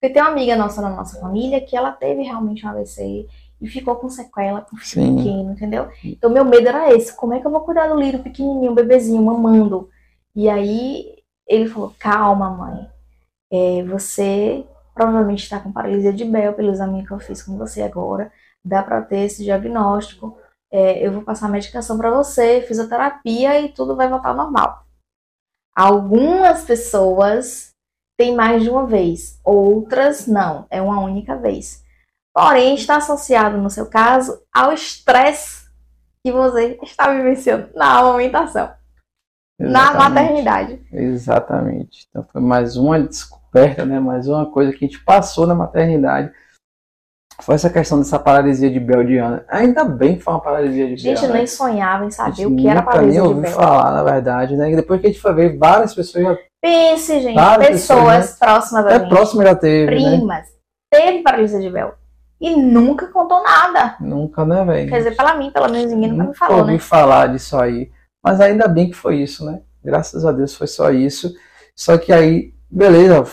Porque 0.01 0.13
tem 0.13 0.21
uma 0.23 0.31
amiga 0.33 0.57
nossa 0.57 0.81
na 0.83 0.91
nossa 0.91 1.21
família 1.21 1.61
que 1.61 1.77
ela 1.77 1.93
teve 1.93 2.23
realmente 2.23 2.67
um 2.67 2.71
AVC 2.71 3.27
e 3.61 3.69
ficou 3.69 3.97
com 3.97 4.09
sequela, 4.09 4.61
com 4.63 4.77
filho 4.77 5.17
pequeno, 5.17 5.53
entendeu? 5.53 5.89
Então 6.05 6.31
meu 6.31 6.45
medo 6.45 6.69
era 6.69 6.93
esse. 6.95 7.15
Como 7.15 7.35
é 7.35 7.41
que 7.41 7.47
eu 7.47 7.51
vou 7.51 7.63
cuidar 7.63 7.89
do 7.89 7.99
Liro 7.99 8.21
pequenininho, 8.21 8.75
bebezinho, 8.75 9.23
mamando? 9.23 9.91
E 10.35 10.49
aí 10.49 11.17
ele 11.47 11.69
falou, 11.69 11.95
calma, 11.99 12.51
mãe. 12.51 12.89
É, 13.51 13.83
você 13.85 14.65
provavelmente 14.95 15.43
está 15.43 15.59
com 15.59 15.73
paralisia 15.73 16.13
de 16.13 16.25
Bell 16.25 16.55
pelo 16.55 16.71
exame 16.71 17.07
que 17.07 17.13
eu 17.13 17.19
fiz 17.19 17.43
com 17.43 17.57
você 17.57 17.83
agora. 17.83 18.33
Dá 18.65 18.83
para 18.83 19.03
ter 19.03 19.21
esse 19.21 19.43
diagnóstico. 19.43 20.39
É, 20.71 21.05
eu 21.05 21.13
vou 21.13 21.23
passar 21.23 21.49
medicação 21.49 21.97
para 21.97 22.11
você, 22.11 22.61
fisioterapia 22.63 23.61
e 23.61 23.71
tudo 23.71 23.97
vai 23.97 24.09
voltar 24.09 24.31
ao 24.31 24.37
normal. 24.37 24.85
Algumas 25.75 26.65
pessoas 26.65 27.73
têm 28.19 28.35
mais 28.35 28.65
de 28.65 28.69
uma 28.69 28.85
vez, 28.85 29.41
outras 29.45 30.27
não, 30.27 30.67
é 30.69 30.83
uma 30.83 31.01
única 31.01 31.37
vez. 31.37 31.85
Porém, 32.47 32.75
está 32.75 32.97
associado, 32.97 33.59
no 33.59 33.71
seu 33.71 33.87
caso, 33.87 34.41
ao 34.55 34.73
estresse 34.73 35.69
que 36.25 36.33
você 36.33 36.79
está 36.83 37.13
vivenciando 37.13 37.69
na 37.75 37.99
amamentação, 37.99 38.71
na 39.59 39.95
maternidade. 39.95 40.81
Exatamente. 40.93 42.07
Então, 42.09 42.27
foi 42.33 42.41
mais 42.41 42.77
uma 42.77 43.01
descoberta, 43.01 43.85
né? 43.85 43.99
mais 43.99 44.29
uma 44.29 44.47
coisa 44.51 44.73
que 44.73 44.85
a 44.85 44.89
gente 44.89 45.03
passou 45.05 45.47
na 45.47 45.55
maternidade 45.55 46.33
foi 47.41 47.55
essa 47.55 47.71
questão 47.71 47.99
dessa 47.99 48.19
paralisia 48.19 48.71
de 48.71 48.81
Bell 48.81 49.05
de 49.05 49.17
Ana. 49.17 49.45
Ainda 49.49 49.85
bem 49.85 50.17
que 50.17 50.25
foi 50.25 50.35
uma 50.35 50.41
paralisia 50.41 50.87
de 50.87 51.03
Bell. 51.03 51.17
Gente, 51.17 51.29
né? 51.29 51.35
nem 51.35 51.47
sonhava 51.47 52.05
em 52.05 52.11
saber 52.11 52.47
o 52.47 52.57
que 52.57 52.67
era 52.67 52.83
paralisia 52.83 53.23
nem 53.23 53.35
de 53.35 53.41
Bell. 53.41 53.53
falar, 53.53 53.93
na 53.93 54.03
verdade, 54.03 54.57
né? 54.57 54.73
E 54.73 54.77
depois 54.77 55.01
que 55.01 55.07
a 55.07 55.11
gente 55.11 55.23
foi 55.23 55.35
ver, 55.35 55.57
várias 55.57 55.95
pessoas 55.95 56.25
já. 56.25 56.37
Pense, 56.61 57.21
gente, 57.21 57.37
pessoas, 57.37 57.69
pessoas 57.69 58.31
né? 58.31 58.37
próximas 58.41 58.87
a 58.87 58.91
é 58.91 58.99
gente. 58.99 59.09
próxima 59.09 59.43
já 59.45 59.55
teve. 59.55 59.95
Né? 59.95 60.17
Primas. 60.17 60.47
Né? 60.47 60.53
Teve 60.91 61.23
paralisia 61.23 61.61
de 61.61 61.71
Bell. 61.71 61.95
E 62.41 62.55
nunca 62.55 63.09
contou 63.09 63.43
nada. 63.43 63.97
Nunca, 64.01 64.45
né, 64.45 64.65
velho? 64.65 64.89
Quer 64.89 64.99
dizer, 64.99 65.17
pela 65.17 65.35
mim, 65.35 65.51
pelo 65.51 65.69
menos 65.69 65.93
ninguém 65.93 66.13
nunca 66.13 66.25
me 66.25 66.35
falou, 66.35 66.59
ouvi 66.61 66.73
né? 66.73 66.79
falar 66.79 67.27
disso 67.29 67.57
aí. 67.57 67.91
Mas 68.23 68.41
ainda 68.41 68.69
bem 68.69 68.89
que 68.89 68.97
foi 68.97 69.21
isso, 69.21 69.45
né? 69.45 69.61
Graças 69.83 70.25
a 70.25 70.33
Deus 70.33 70.55
foi 70.55 70.67
só 70.67 70.91
isso. 70.91 71.35
Só 71.75 71.99
que 71.99 72.13
aí, 72.13 72.55
beleza, 72.71 73.25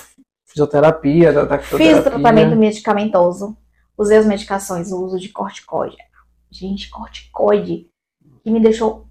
fisioterapia, 0.46 1.32
da, 1.32 1.60
Fiz 1.60 2.04
tratamento 2.04 2.56
medicamentoso 2.56 3.56
usei 3.98 4.18
as 4.18 4.26
medicações, 4.26 4.92
o 4.92 5.04
uso 5.04 5.20
de 5.20 5.30
corticoide. 5.30 5.98
Gente, 6.52 6.90
corticoide, 6.90 7.90
que 8.44 8.52
me 8.52 8.60
deixou 8.60 9.06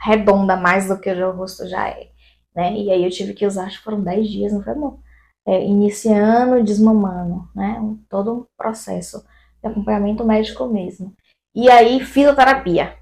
redonda 0.00 0.56
mais 0.56 0.88
do 0.88 0.98
que 0.98 1.10
o 1.10 1.16
meu 1.16 1.32
rosto 1.32 1.66
já 1.68 1.88
é. 1.88 2.10
Né? 2.54 2.76
E 2.76 2.90
aí 2.90 3.04
eu 3.04 3.10
tive 3.10 3.34
que 3.34 3.46
usar, 3.46 3.64
acho 3.64 3.78
que 3.78 3.84
foram 3.84 4.02
10 4.02 4.28
dias, 4.28 4.52
não 4.52 4.62
foi 4.62 4.74
bom? 4.74 4.98
É, 5.46 5.64
iniciando 5.64 6.58
e 6.58 6.62
desmamando, 6.62 7.48
né? 7.54 7.80
Todo 8.08 8.32
um 8.32 8.46
processo 8.56 9.24
de 9.60 9.68
acompanhamento 9.68 10.24
médico 10.24 10.66
mesmo. 10.66 11.14
E 11.54 11.68
aí, 11.68 12.00
fisioterapia. 12.00 12.96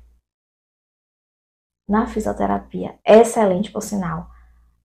Na 1.89 2.07
fisioterapia, 2.07 2.99
excelente 3.05 3.71
por 3.71 3.83
sinal. 3.83 4.31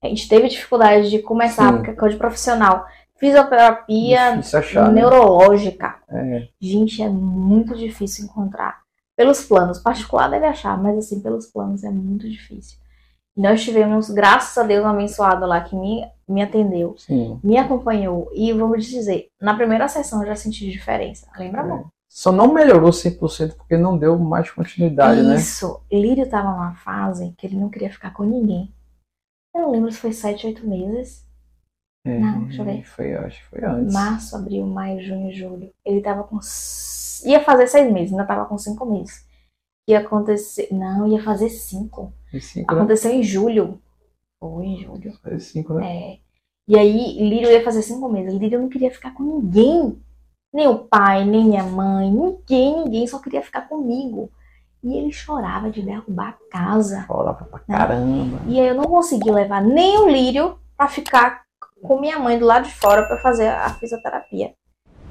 A 0.02 0.08
gente 0.08 0.28
teve 0.28 0.48
dificuldade 0.48 1.08
de 1.08 1.20
começar, 1.20 1.68
Sim. 1.68 1.76
porque 1.76 1.90
é 1.90 1.94
coisa 1.94 2.14
de 2.14 2.18
profissional. 2.18 2.86
Fisioterapia 3.18 4.38
achar, 4.38 4.88
né? 4.88 5.00
neurológica. 5.00 5.96
Né? 6.08 6.38
É. 6.38 6.48
Gente, 6.60 7.02
é 7.02 7.08
muito 7.08 7.74
difícil 7.74 8.26
encontrar. 8.26 8.82
Pelos 9.16 9.44
planos, 9.44 9.78
particular 9.78 10.28
deve 10.28 10.44
achar, 10.44 10.76
mas 10.80 10.98
assim, 10.98 11.20
pelos 11.20 11.46
planos 11.46 11.82
é 11.82 11.90
muito 11.90 12.28
difícil. 12.28 12.78
Nós 13.36 13.62
tivemos, 13.62 14.08
graças 14.08 14.56
a 14.56 14.62
Deus, 14.66 14.84
um 14.84 14.88
abençoado 14.88 15.44
lá 15.44 15.60
que 15.60 15.76
me, 15.76 16.06
me 16.26 16.42
atendeu, 16.42 16.94
Sim. 16.96 17.38
me 17.44 17.58
acompanhou. 17.58 18.30
E 18.34 18.52
te 18.80 18.90
dizer, 18.90 19.28
na 19.40 19.54
primeira 19.54 19.86
sessão 19.88 20.22
eu 20.22 20.28
já 20.28 20.36
senti 20.36 20.70
diferença. 20.70 21.28
Lembra? 21.38 21.62
É. 21.62 21.84
Só 22.08 22.32
não 22.32 22.54
melhorou 22.54 22.90
100% 22.90 23.56
porque 23.56 23.76
não 23.76 23.98
deu 23.98 24.18
mais 24.18 24.50
continuidade, 24.50 25.20
Isso. 25.20 25.28
né? 25.28 25.36
Isso. 25.36 25.80
Lírio 25.92 26.28
tava 26.28 26.50
numa 26.50 26.74
fase 26.76 27.34
que 27.36 27.46
ele 27.46 27.56
não 27.56 27.68
queria 27.68 27.90
ficar 27.90 28.14
com 28.14 28.24
ninguém. 28.24 28.72
Eu 29.54 29.62
não 29.62 29.70
lembro 29.72 29.92
se 29.92 29.98
foi 29.98 30.12
7, 30.12 30.46
8 30.46 30.66
meses. 30.66 31.26
É, 32.06 32.18
não, 32.18 32.44
deixa 32.44 32.62
eu 32.62 32.64
ver. 32.64 32.84
Foi, 32.84 33.14
acho 33.14 33.42
que 33.42 33.50
foi 33.50 33.64
antes. 33.64 33.92
Março, 33.92 34.36
abril, 34.36 34.64
maio, 34.66 35.02
junho, 35.02 35.32
julho. 35.34 35.70
Ele 35.84 36.00
tava 36.00 36.22
com. 36.22 36.38
Ia 37.24 37.42
fazer 37.42 37.66
seis 37.66 37.92
meses, 37.92 38.12
ainda 38.12 38.24
tava 38.24 38.44
com 38.46 38.56
cinco 38.56 38.86
meses. 38.86 39.26
Ia 39.88 39.98
acontecer. 39.98 40.68
Não, 40.70 41.08
ia 41.08 41.20
fazer 41.22 41.50
cinco. 41.50 42.12
Né? 42.36 42.64
Aconteceu 42.68 43.10
né? 43.10 43.18
em 43.18 43.22
julho. 43.22 43.80
Foi 44.40 44.64
em 44.64 44.78
julho. 44.82 45.12
Fazer 45.22 45.40
cinco, 45.40 45.74
né? 45.74 45.86
É. 45.86 46.18
E 46.68 46.78
aí, 46.78 47.18
Lírio 47.28 47.50
ia 47.50 47.62
fazer 47.62 47.82
cinco 47.82 48.08
meses. 48.08 48.34
Lírio 48.34 48.60
não 48.60 48.68
queria 48.68 48.90
ficar 48.90 49.14
com 49.14 49.22
ninguém. 49.22 50.00
Nem 50.52 50.68
o 50.68 50.78
pai, 50.78 51.24
nem 51.24 51.44
minha 51.44 51.62
mãe, 51.62 52.10
ninguém, 52.10 52.84
ninguém 52.84 53.06
só 53.06 53.18
queria 53.18 53.42
ficar 53.42 53.62
comigo. 53.62 54.30
E 54.82 54.96
ele 54.96 55.12
chorava 55.12 55.70
de 55.70 55.82
derrubar 55.82 56.30
a 56.30 56.50
casa. 56.50 57.04
Chorava 57.06 57.44
pra 57.44 57.58
caramba. 57.60 58.40
E 58.46 58.60
aí 58.60 58.68
eu 58.68 58.74
não 58.74 58.84
consegui 58.84 59.30
levar 59.30 59.62
nem 59.62 59.98
o 59.98 60.08
Lírio 60.08 60.58
pra 60.76 60.88
ficar 60.88 61.42
com 61.82 62.00
minha 62.00 62.18
mãe 62.18 62.38
do 62.38 62.46
lado 62.46 62.66
de 62.66 62.74
fora 62.74 63.06
para 63.06 63.18
fazer 63.18 63.48
a 63.48 63.68
fisioterapia. 63.70 64.54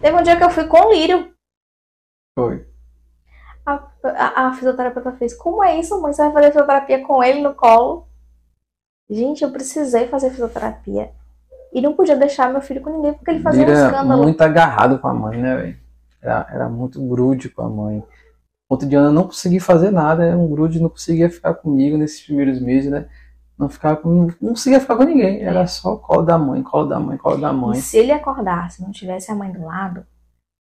Teve 0.02 0.18
um 0.18 0.24
dia 0.24 0.38
que 0.38 0.44
eu 0.44 0.50
fui 0.50 0.66
com 0.66 0.78
o 0.78 0.92
Lírio. 0.92 1.34
Foi. 2.38 2.66
A, 3.66 3.84
a, 4.04 4.48
a, 4.48 4.54
fisioterapeuta 4.54 5.12
fez: 5.14 5.34
Como 5.34 5.64
é 5.64 5.80
isso, 5.80 6.00
mãe? 6.02 6.14
Você 6.14 6.22
vai 6.22 6.32
fazer 6.32 6.52
fisioterapia 6.52 7.06
com 7.06 7.24
ele 7.24 7.42
no 7.42 7.54
colo? 7.54 8.08
Gente, 9.10 9.44
eu 9.44 9.52
precisei 9.52 10.08
fazer 10.08 10.30
fisioterapia. 10.30 11.12
E 11.74 11.82
não 11.82 11.94
podia 11.94 12.16
deixar 12.16 12.52
meu 12.52 12.62
filho 12.62 12.82
com 12.82 12.90
ninguém 12.90 13.14
porque 13.14 13.32
ele 13.32 13.42
fazia 13.42 13.66
Lírio 13.66 13.82
um 13.82 13.86
escândalo. 13.86 14.24
muito 14.24 14.42
agarrado 14.42 15.00
com 15.00 15.08
a 15.08 15.14
mãe, 15.14 15.42
né, 15.42 15.56
velho? 15.56 15.78
Era, 16.22 16.48
era 16.50 16.70
muito 16.70 17.06
grude 17.06 17.50
com 17.50 17.64
a 17.64 17.70
mãe. 17.70 18.04
Ponto 18.68 18.86
de 18.86 18.96
Ana 18.96 19.12
não 19.12 19.24
conseguia 19.24 19.62
fazer 19.62 19.92
nada, 19.92 20.24
era 20.24 20.38
um 20.38 20.48
grude, 20.48 20.82
não 20.82 20.90
conseguia 20.90 21.30
ficar 21.30 21.54
comigo 21.54 21.98
nesses 21.98 22.22
primeiros 22.22 22.60
meses, 22.60 22.90
né? 22.90 23.08
Não 23.58 23.70
ficava 23.70 23.98
com, 23.98 24.28
não 24.42 24.50
conseguia 24.50 24.80
ficar 24.80 24.96
com 24.96 25.04
ninguém. 25.04 25.42
Era 25.42 25.62
é. 25.62 25.68
só 25.68 25.96
colo 25.98 26.24
da 26.24 26.38
mãe, 26.38 26.64
colo 26.64 26.88
da 26.88 27.00
mãe, 27.00 27.18
colo 27.18 27.38
da 27.38 27.54
mãe. 27.54 27.78
E 27.78 27.82
se 27.82 27.98
ele 27.98 28.12
acordasse 28.12 28.82
não 28.82 28.92
tivesse 28.92 29.32
a 29.32 29.36
mãe 29.36 29.52
do 29.52 29.64
lado, 29.64 30.06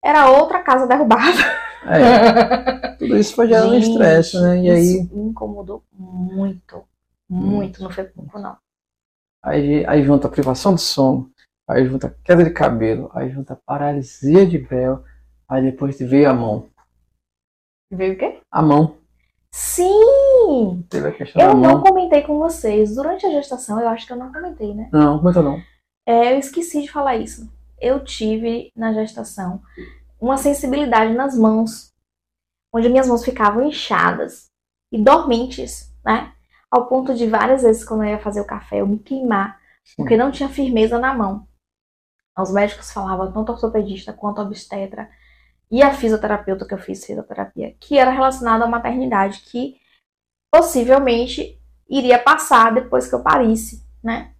era 0.05 0.29
outra 0.29 0.61
casa 0.61 0.85
derrubada. 0.85 1.39
É. 1.87 2.89
Tudo 2.97 3.17
isso 3.17 3.35
foi 3.35 3.47
gerando 3.47 3.75
estresse, 3.75 4.39
né? 4.39 4.61
E 4.61 4.69
aí. 4.69 5.09
me 5.11 5.29
incomodou 5.29 5.83
muito. 5.91 6.83
Muito, 7.27 7.81
não 7.81 7.89
foi 7.89 8.03
pouco, 8.03 8.37
não. 8.37 8.55
Aí, 9.43 9.83
aí 9.87 10.03
junta 10.03 10.27
a 10.27 10.31
privação 10.31 10.75
de 10.75 10.81
sono, 10.81 11.31
aí 11.67 11.85
junta 11.85 12.15
queda 12.23 12.43
de 12.43 12.51
cabelo, 12.51 13.09
aí 13.13 13.29
junta 13.29 13.59
paralisia 13.65 14.45
de 14.45 14.59
Bell, 14.59 15.03
aí 15.47 15.63
depois 15.63 15.99
veio 15.99 16.29
a 16.29 16.33
mão. 16.33 16.67
Veio 17.91 18.13
o 18.13 18.17
quê? 18.17 18.39
A 18.51 18.61
mão. 18.61 18.97
Sim! 19.51 20.83
Teve 20.89 21.07
a 21.07 21.11
questão 21.11 21.41
eu 21.41 21.47
da 21.49 21.53
não 21.53 21.75
mão. 21.75 21.81
comentei 21.81 22.21
com 22.21 22.37
vocês. 22.37 22.95
Durante 22.95 23.25
a 23.25 23.31
gestação, 23.31 23.79
eu 23.79 23.87
acho 23.87 24.05
que 24.05 24.13
eu 24.13 24.17
não 24.17 24.31
comentei, 24.31 24.73
né? 24.73 24.89
Não, 24.91 25.17
comentou 25.17 25.41
não. 25.41 25.61
É, 26.07 26.33
eu 26.33 26.39
esqueci 26.39 26.81
de 26.81 26.91
falar 26.91 27.15
isso. 27.15 27.49
Eu 27.79 28.03
tive, 28.03 28.71
na 28.75 28.93
gestação, 28.93 29.61
uma 30.19 30.38
sensibilidade 30.38 31.13
nas 31.13 31.38
mãos, 31.38 31.93
onde 32.73 32.89
minhas 32.89 33.07
mãos 33.07 33.23
ficavam 33.23 33.67
inchadas 33.67 34.49
e 34.91 35.01
dormentes, 35.01 35.93
né? 36.03 36.33
Ao 36.69 36.88
ponto 36.88 37.13
de 37.13 37.27
várias 37.27 37.63
vezes, 37.63 37.85
quando 37.85 38.03
eu 38.03 38.09
ia 38.09 38.19
fazer 38.19 38.41
o 38.41 38.45
café, 38.45 38.81
eu 38.81 38.88
me 38.88 38.99
queimar, 38.99 39.59
Sim. 39.83 39.95
porque 39.97 40.17
não 40.17 40.31
tinha 40.31 40.49
firmeza 40.49 40.99
na 40.99 41.13
mão. 41.13 41.47
Os 42.38 42.51
médicos 42.51 42.91
falavam, 42.91 43.31
tanto 43.31 43.51
ortopedista 43.53 44.11
quanto 44.11 44.41
obstetra, 44.41 45.09
e 45.71 45.81
a 45.81 45.93
fisioterapeuta 45.93 46.67
que 46.67 46.73
eu 46.73 46.77
fiz 46.77 47.05
fisioterapia, 47.05 47.75
que 47.79 47.97
era 47.97 48.11
relacionada 48.11 48.65
à 48.65 48.67
maternidade, 48.67 49.39
que 49.41 49.77
possivelmente 50.51 51.59
iria 51.89 52.19
passar 52.19 52.73
depois 52.73 53.07
que 53.07 53.15
eu 53.15 53.23
parisse, 53.23 53.85
né? 54.03 54.35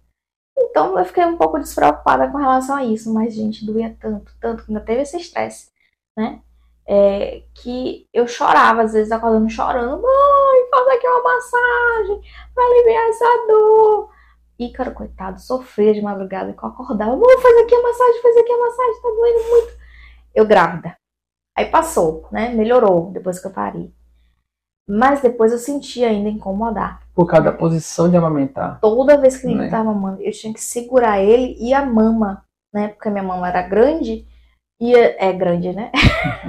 Então 0.76 0.98
eu 0.98 1.06
fiquei 1.06 1.24
um 1.24 1.38
pouco 1.38 1.58
despreocupada 1.58 2.28
com 2.28 2.36
relação 2.36 2.76
a 2.76 2.84
isso, 2.84 3.10
mas 3.10 3.32
gente, 3.34 3.64
doía 3.64 3.96
tanto, 3.98 4.30
tanto, 4.38 4.62
ainda 4.68 4.78
teve 4.82 5.00
esse 5.00 5.16
estresse, 5.16 5.70
né? 6.14 6.42
É, 6.86 7.44
que 7.54 8.06
eu 8.12 8.28
chorava, 8.28 8.82
às 8.82 8.92
vezes 8.92 9.10
acordando 9.10 9.48
chorando, 9.48 10.02
mãe, 10.02 10.68
faz 10.70 10.88
aqui 10.88 11.06
uma 11.08 11.22
massagem 11.22 12.20
pra 12.54 12.62
aliviar 12.62 13.08
essa 13.08 13.46
dor. 13.48 14.10
Ícaro, 14.58 14.92
coitado, 14.92 15.40
sofria 15.40 15.94
de 15.94 16.02
madrugada, 16.02 16.52
que 16.52 16.62
eu 16.62 16.68
acordava, 16.68 17.16
mãe, 17.16 17.38
faz 17.40 17.56
aqui 17.56 17.74
a 17.74 17.82
massagem, 17.82 18.20
faz 18.20 18.36
aqui 18.36 18.52
a 18.52 18.58
massagem, 18.58 19.00
tá 19.00 19.08
doendo 19.08 19.48
muito. 19.48 19.78
Eu 20.34 20.46
grávida, 20.46 20.94
Aí 21.56 21.70
passou, 21.70 22.28
né? 22.30 22.50
Melhorou 22.50 23.10
depois 23.12 23.38
que 23.38 23.46
eu 23.46 23.50
parei. 23.50 23.90
Mas 24.86 25.22
depois 25.22 25.52
eu 25.52 25.58
senti 25.58 26.04
ainda 26.04 26.28
incomodar. 26.28 27.05
Por 27.16 27.26
causa 27.26 27.46
da 27.46 27.52
posição 27.52 28.10
de 28.10 28.16
amamentar. 28.16 28.78
Toda 28.78 29.16
vez 29.16 29.38
que 29.38 29.46
ele 29.46 29.56
né? 29.56 29.64
estava 29.64 29.84
mamando, 29.84 30.22
eu 30.22 30.30
tinha 30.30 30.52
que 30.52 30.60
segurar 30.60 31.18
ele 31.18 31.56
e 31.58 31.72
a 31.72 31.84
mama, 31.84 32.44
né? 32.72 32.88
Porque 32.88 33.08
a 33.08 33.10
minha 33.10 33.24
mama 33.24 33.48
era 33.48 33.62
grande 33.62 34.28
e 34.78 34.94
é, 34.94 35.30
é 35.30 35.32
grande, 35.32 35.72
né? 35.72 35.90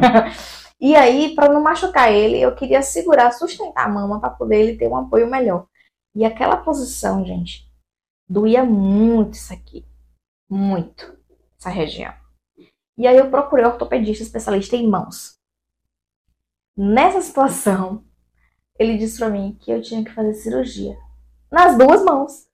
e 0.80 0.94
aí, 0.94 1.34
para 1.34 1.52
não 1.52 1.62
machucar 1.62 2.12
ele, 2.12 2.40
eu 2.40 2.54
queria 2.54 2.82
segurar, 2.82 3.32
sustentar 3.32 3.86
a 3.86 3.90
mama 3.90 4.20
para 4.20 4.30
poder 4.30 4.58
ele 4.58 4.78
ter 4.78 4.90
um 4.90 4.98
apoio 4.98 5.26
melhor. 5.32 5.66
E 6.14 6.26
aquela 6.26 6.58
posição, 6.58 7.26
gente, 7.26 7.66
doía 8.28 8.64
muito 8.66 9.36
isso 9.36 9.54
aqui. 9.54 9.86
Muito. 10.50 11.18
Essa 11.58 11.70
região. 11.70 12.14
E 12.98 13.08
aí 13.08 13.16
eu 13.16 13.30
procurei 13.30 13.64
um 13.64 13.70
ortopedista 13.70 14.24
especialista 14.24 14.76
em 14.76 14.88
mãos. 14.88 15.38
Nessa 16.76 17.22
situação, 17.22 18.04
ele 18.80 18.98
disse 18.98 19.20
para 19.20 19.30
mim 19.30 19.58
que 19.60 19.72
eu 19.72 19.82
tinha 19.82 20.04
que 20.04 20.14
fazer 20.14 20.34
cirurgia 20.34 20.98
nas 21.52 21.78
duas 21.78 22.04
mãos. 22.04 22.48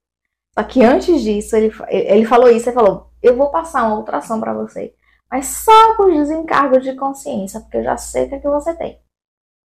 Só 0.58 0.64
que 0.64 0.84
antes 0.84 1.22
disso, 1.22 1.56
ele, 1.56 1.74
ele 1.90 2.26
falou 2.26 2.50
isso, 2.50 2.70
ele 2.70 2.76
falou, 2.76 3.12
eu 3.22 3.36
vou 3.36 3.50
passar 3.50 3.88
uma 3.88 3.98
ultrassom 3.98 4.40
para 4.40 4.54
você, 4.54 4.94
mas 5.30 5.48
só 5.48 5.96
por 5.96 6.12
desencargo 6.12 6.80
de 6.80 6.96
consciência, 6.96 7.60
porque 7.60 7.78
eu 7.78 7.84
já 7.84 7.98
sei 7.98 8.26
o 8.26 8.30
que, 8.30 8.36
é 8.36 8.40
que 8.40 8.48
você 8.48 8.76
tem. 8.76 9.00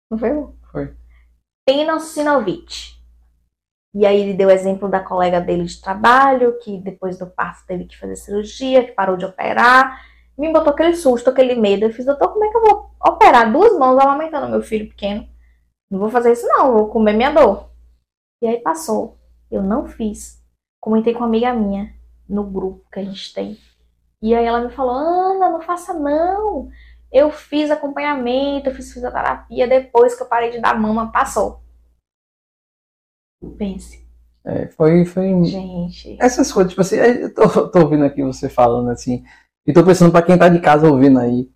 Não 0.10 0.18
foi? 0.18 0.30
Foi. 0.72 0.96
Sinovite. 2.00 3.00
E 3.94 4.06
aí 4.06 4.22
ele 4.22 4.34
deu 4.34 4.48
o 4.48 4.52
exemplo 4.52 4.90
da 4.90 5.02
colega 5.02 5.40
dele 5.40 5.66
de 5.66 5.80
trabalho, 5.80 6.58
que 6.60 6.78
depois 6.78 7.18
do 7.18 7.28
parto 7.28 7.66
teve 7.68 7.86
que 7.86 7.98
fazer 7.98 8.16
cirurgia, 8.16 8.86
que 8.86 8.94
parou 8.94 9.18
de 9.18 9.26
operar. 9.26 10.02
Me 10.38 10.52
botou 10.52 10.74
aquele 10.74 10.96
susto, 10.96 11.30
aquele 11.30 11.56
medo. 11.56 11.86
Eu 11.86 11.94
fiz, 11.94 12.06
doutor, 12.06 12.30
como 12.30 12.44
é 12.44 12.50
que 12.50 12.58
eu 12.58 12.62
vou 12.62 12.90
operar 13.06 13.52
duas 13.52 13.78
mãos 13.78 14.00
amamentando 14.00 14.50
meu 14.50 14.62
filho 14.62 14.88
pequeno? 14.88 15.28
Não 15.92 16.00
vou 16.00 16.10
fazer 16.10 16.32
isso 16.32 16.48
não, 16.48 16.72
vou 16.72 16.88
comer 16.88 17.12
minha 17.12 17.32
dor. 17.32 17.70
E 18.42 18.48
aí 18.48 18.62
passou. 18.62 19.20
Eu 19.52 19.62
não 19.62 19.86
fiz. 19.86 20.42
Comentei 20.80 21.14
com 21.14 21.20
uma 21.20 21.28
amiga 21.28 21.54
minha 21.54 21.94
no 22.28 22.46
grupo 22.46 22.90
que 22.90 23.00
a 23.00 23.04
gente 23.04 23.34
tem. 23.34 23.58
E 24.22 24.34
aí 24.34 24.46
ela 24.46 24.62
me 24.62 24.72
falou, 24.72 24.94
Ana, 24.94 25.50
não 25.50 25.62
faça 25.62 25.94
não. 25.94 26.70
Eu 27.12 27.30
fiz 27.30 27.70
acompanhamento, 27.70 28.70
eu 28.70 28.74
fiz 28.74 28.94
fisioterapia, 28.94 29.68
depois 29.68 30.16
que 30.16 30.24
eu 30.24 30.28
parei 30.28 30.50
de 30.50 30.62
dar 30.62 30.80
mama, 30.80 31.12
passou. 31.12 31.62
Pense. 33.58 34.08
É, 34.46 34.68
foi, 34.70 35.04
foi. 35.04 35.44
Gente. 35.44 36.18
Essas 36.22 36.52
coisas, 36.52 36.72
tipo 36.72 36.82
assim, 36.82 36.96
eu 36.96 37.34
tô, 37.34 37.68
tô 37.68 37.80
ouvindo 37.80 38.06
aqui 38.06 38.24
você 38.24 38.48
falando 38.48 38.90
assim, 38.90 39.26
e 39.68 39.74
tô 39.74 39.84
pensando 39.84 40.12
pra 40.12 40.22
quem 40.22 40.38
tá 40.38 40.48
de 40.48 40.62
casa 40.62 40.90
ouvindo 40.90 41.20
aí. 41.20 41.52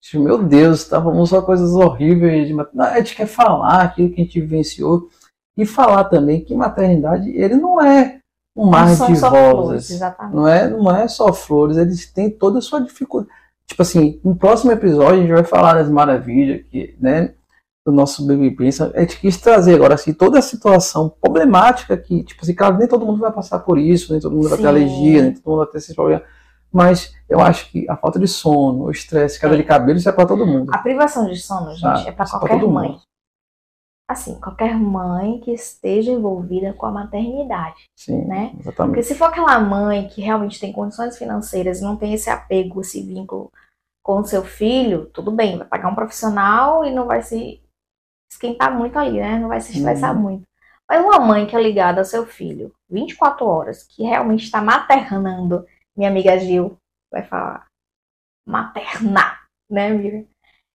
Tipo, 0.00 0.22
meu 0.24 0.42
Deus, 0.42 0.80
estavam 0.80 1.24
só 1.26 1.42
coisas 1.42 1.72
horríveis. 1.72 2.48
De... 2.48 2.54
Não, 2.54 2.66
a 2.84 2.98
gente 2.98 3.14
quer 3.14 3.26
falar 3.26 3.82
aquilo 3.82 4.10
que 4.10 4.20
a 4.20 4.24
gente 4.24 4.40
vivenciou. 4.40 5.08
E 5.56 5.66
falar 5.66 6.04
também 6.04 6.42
que 6.42 6.54
maternidade, 6.54 7.28
ele 7.30 7.56
não 7.56 7.80
é 7.80 8.20
um 8.56 8.66
mar 8.66 8.86
Não 8.86 8.94
de 8.94 9.20
rosas. 9.20 9.88
flores. 9.88 10.00
Não 10.32 10.48
é, 10.48 10.68
não 10.68 10.96
é 10.96 11.06
só 11.06 11.32
flores, 11.32 11.76
eles 11.76 12.10
têm 12.10 12.30
toda 12.30 12.58
a 12.58 12.62
sua 12.62 12.80
dificuldade. 12.80 13.30
Tipo 13.66 13.82
assim, 13.82 14.20
no 14.24 14.34
próximo 14.34 14.72
episódio 14.72 15.18
a 15.18 15.22
gente 15.22 15.32
vai 15.32 15.44
falar 15.44 15.74
das 15.74 15.88
maravilhas 15.90 16.62
que, 16.70 16.96
né, 16.98 17.34
do 17.84 17.92
nosso 17.92 18.26
Baby 18.26 18.50
Prince. 18.50 18.82
A 18.82 19.00
gente 19.00 19.20
quis 19.20 19.36
trazer 19.36 19.74
agora 19.74 19.94
assim 19.94 20.12
toda 20.12 20.38
a 20.38 20.42
situação 20.42 21.08
problemática 21.20 21.96
que, 21.96 22.24
tipo 22.24 22.42
assim, 22.42 22.54
claro, 22.54 22.78
nem 22.78 22.88
todo 22.88 23.06
mundo 23.06 23.20
vai 23.20 23.32
passar 23.32 23.60
por 23.60 23.78
isso, 23.78 24.12
nem 24.12 24.20
todo 24.20 24.34
mundo 24.34 24.48
vai 24.48 24.58
ter 24.58 24.64
Sim. 24.64 24.68
alergia, 24.68 25.22
nem 25.22 25.34
todo 25.34 25.46
mundo 25.46 25.58
vai 25.58 25.66
ter 25.68 25.78
esses 25.78 25.94
problemas. 25.94 26.24
Mas 26.72 27.14
eu 27.28 27.40
acho 27.40 27.70
que 27.70 27.88
a 27.90 27.96
falta 27.96 28.18
de 28.18 28.28
sono, 28.28 28.84
o 28.84 28.90
estresse, 28.90 29.40
queda 29.40 29.56
de 29.56 29.64
cabelo, 29.64 29.98
isso 29.98 30.08
é 30.08 30.12
pra 30.12 30.26
todo 30.26 30.46
mundo. 30.46 30.72
A 30.72 30.78
privação 30.78 31.26
de 31.26 31.36
sono, 31.36 31.72
gente, 31.74 31.84
Ah, 31.86 32.04
é 32.06 32.12
para 32.12 32.12
é 32.12 32.12
pra 32.12 32.26
qualquer 32.26 32.60
todo 32.60 32.70
mãe. 32.70 32.90
mundo. 32.90 33.02
Assim, 34.08 34.40
qualquer 34.40 34.74
mãe 34.74 35.38
que 35.38 35.52
esteja 35.52 36.10
envolvida 36.10 36.72
com 36.72 36.84
a 36.86 36.90
maternidade, 36.90 37.84
Sim, 37.96 38.24
né? 38.24 38.52
exatamente. 38.58 38.94
Porque 38.96 39.02
se 39.04 39.14
for 39.14 39.26
aquela 39.26 39.60
mãe 39.60 40.08
que 40.08 40.20
realmente 40.20 40.58
tem 40.58 40.72
condições 40.72 41.16
financeiras 41.16 41.80
e 41.80 41.84
não 41.84 41.96
tem 41.96 42.12
esse 42.12 42.28
apego, 42.28 42.80
esse 42.80 43.00
vínculo 43.02 43.52
com 44.02 44.18
o 44.18 44.24
seu 44.24 44.42
filho, 44.44 45.06
tudo 45.14 45.30
bem, 45.30 45.58
vai 45.58 45.66
pagar 45.68 45.88
um 45.88 45.94
profissional 45.94 46.84
e 46.84 46.92
não 46.92 47.06
vai 47.06 47.22
se 47.22 47.62
esquentar 48.32 48.76
muito 48.76 48.98
ali, 48.98 49.20
né? 49.20 49.38
Não 49.38 49.48
vai 49.48 49.60
se 49.60 49.76
estressar 49.76 50.14
Uhum. 50.16 50.22
muito. 50.22 50.42
Mas 50.88 51.04
uma 51.04 51.20
mãe 51.20 51.46
que 51.46 51.54
é 51.54 51.62
ligada 51.62 52.00
ao 52.00 52.04
seu 52.04 52.26
filho 52.26 52.72
24 52.90 53.46
horas, 53.46 53.84
que 53.84 54.02
realmente 54.02 54.42
está 54.42 54.60
maternando, 54.60 55.64
minha 55.96 56.10
amiga 56.10 56.38
Gil 56.38 56.76
vai 57.10 57.22
falar 57.22 57.66
maternar, 58.46 59.46
né, 59.70 59.88
amiga? 59.88 60.26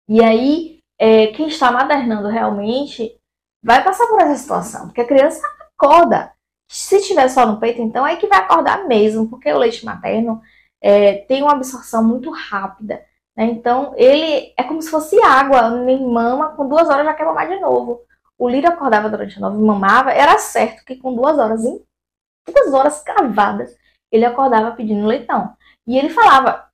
E 0.08 0.24
aí, 0.24 0.80
é, 1.00 1.28
quem 1.28 1.48
está 1.48 1.72
maternando 1.72 2.28
realmente 2.28 3.20
vai 3.64 3.84
passar 3.84 4.08
por 4.08 4.22
essa 4.22 4.36
situação, 4.36 4.86
porque 4.88 5.02
a 5.02 5.08
criança 5.08 5.42
acorda. 5.76 6.32
Se 6.68 7.02
tiver 7.02 7.28
só 7.30 7.46
no 7.46 7.60
peito, 7.60 7.82
então 7.82 8.06
é 8.06 8.16
que 8.16 8.28
vai 8.28 8.40
acordar 8.40 8.88
mesmo, 8.88 9.30
porque 9.30 9.52
o 9.52 9.58
leite 9.58 9.86
materno 9.86 10.42
é, 10.82 11.18
tem 11.26 11.42
uma 11.42 11.54
absorção 11.54 12.04
muito 12.04 12.30
rápida. 12.32 13.04
né? 13.36 13.46
Então, 13.46 13.94
ele 13.98 14.54
é 14.58 14.64
como 14.64 14.82
se 14.82 14.90
fosse 14.90 15.20
água. 15.22 15.70
Nem 15.70 16.06
mama, 16.08 16.50
com 16.56 16.68
duas 16.68 16.90
horas 16.90 17.06
já 17.06 17.14
quer 17.14 17.26
mamar 17.26 17.48
de 17.48 17.60
novo. 17.60 18.02
O 18.38 18.50
Lírio 18.50 18.70
acordava 18.70 19.10
durante 19.10 19.38
a 19.38 19.42
noite 19.42 19.58
e 19.58 19.64
mamava, 19.64 20.12
era 20.12 20.38
certo 20.38 20.84
que 20.86 20.98
com 20.98 21.16
duas 21.16 21.38
horas, 21.38 21.64
em 21.64 21.82
duas 22.48 22.74
horas 22.74 23.02
cravadas, 23.02 23.76
ele 24.12 24.26
acordava 24.26 24.76
pedindo 24.76 25.06
leitão. 25.06 25.54
E 25.88 25.98
ele 25.98 26.10
falava, 26.10 26.68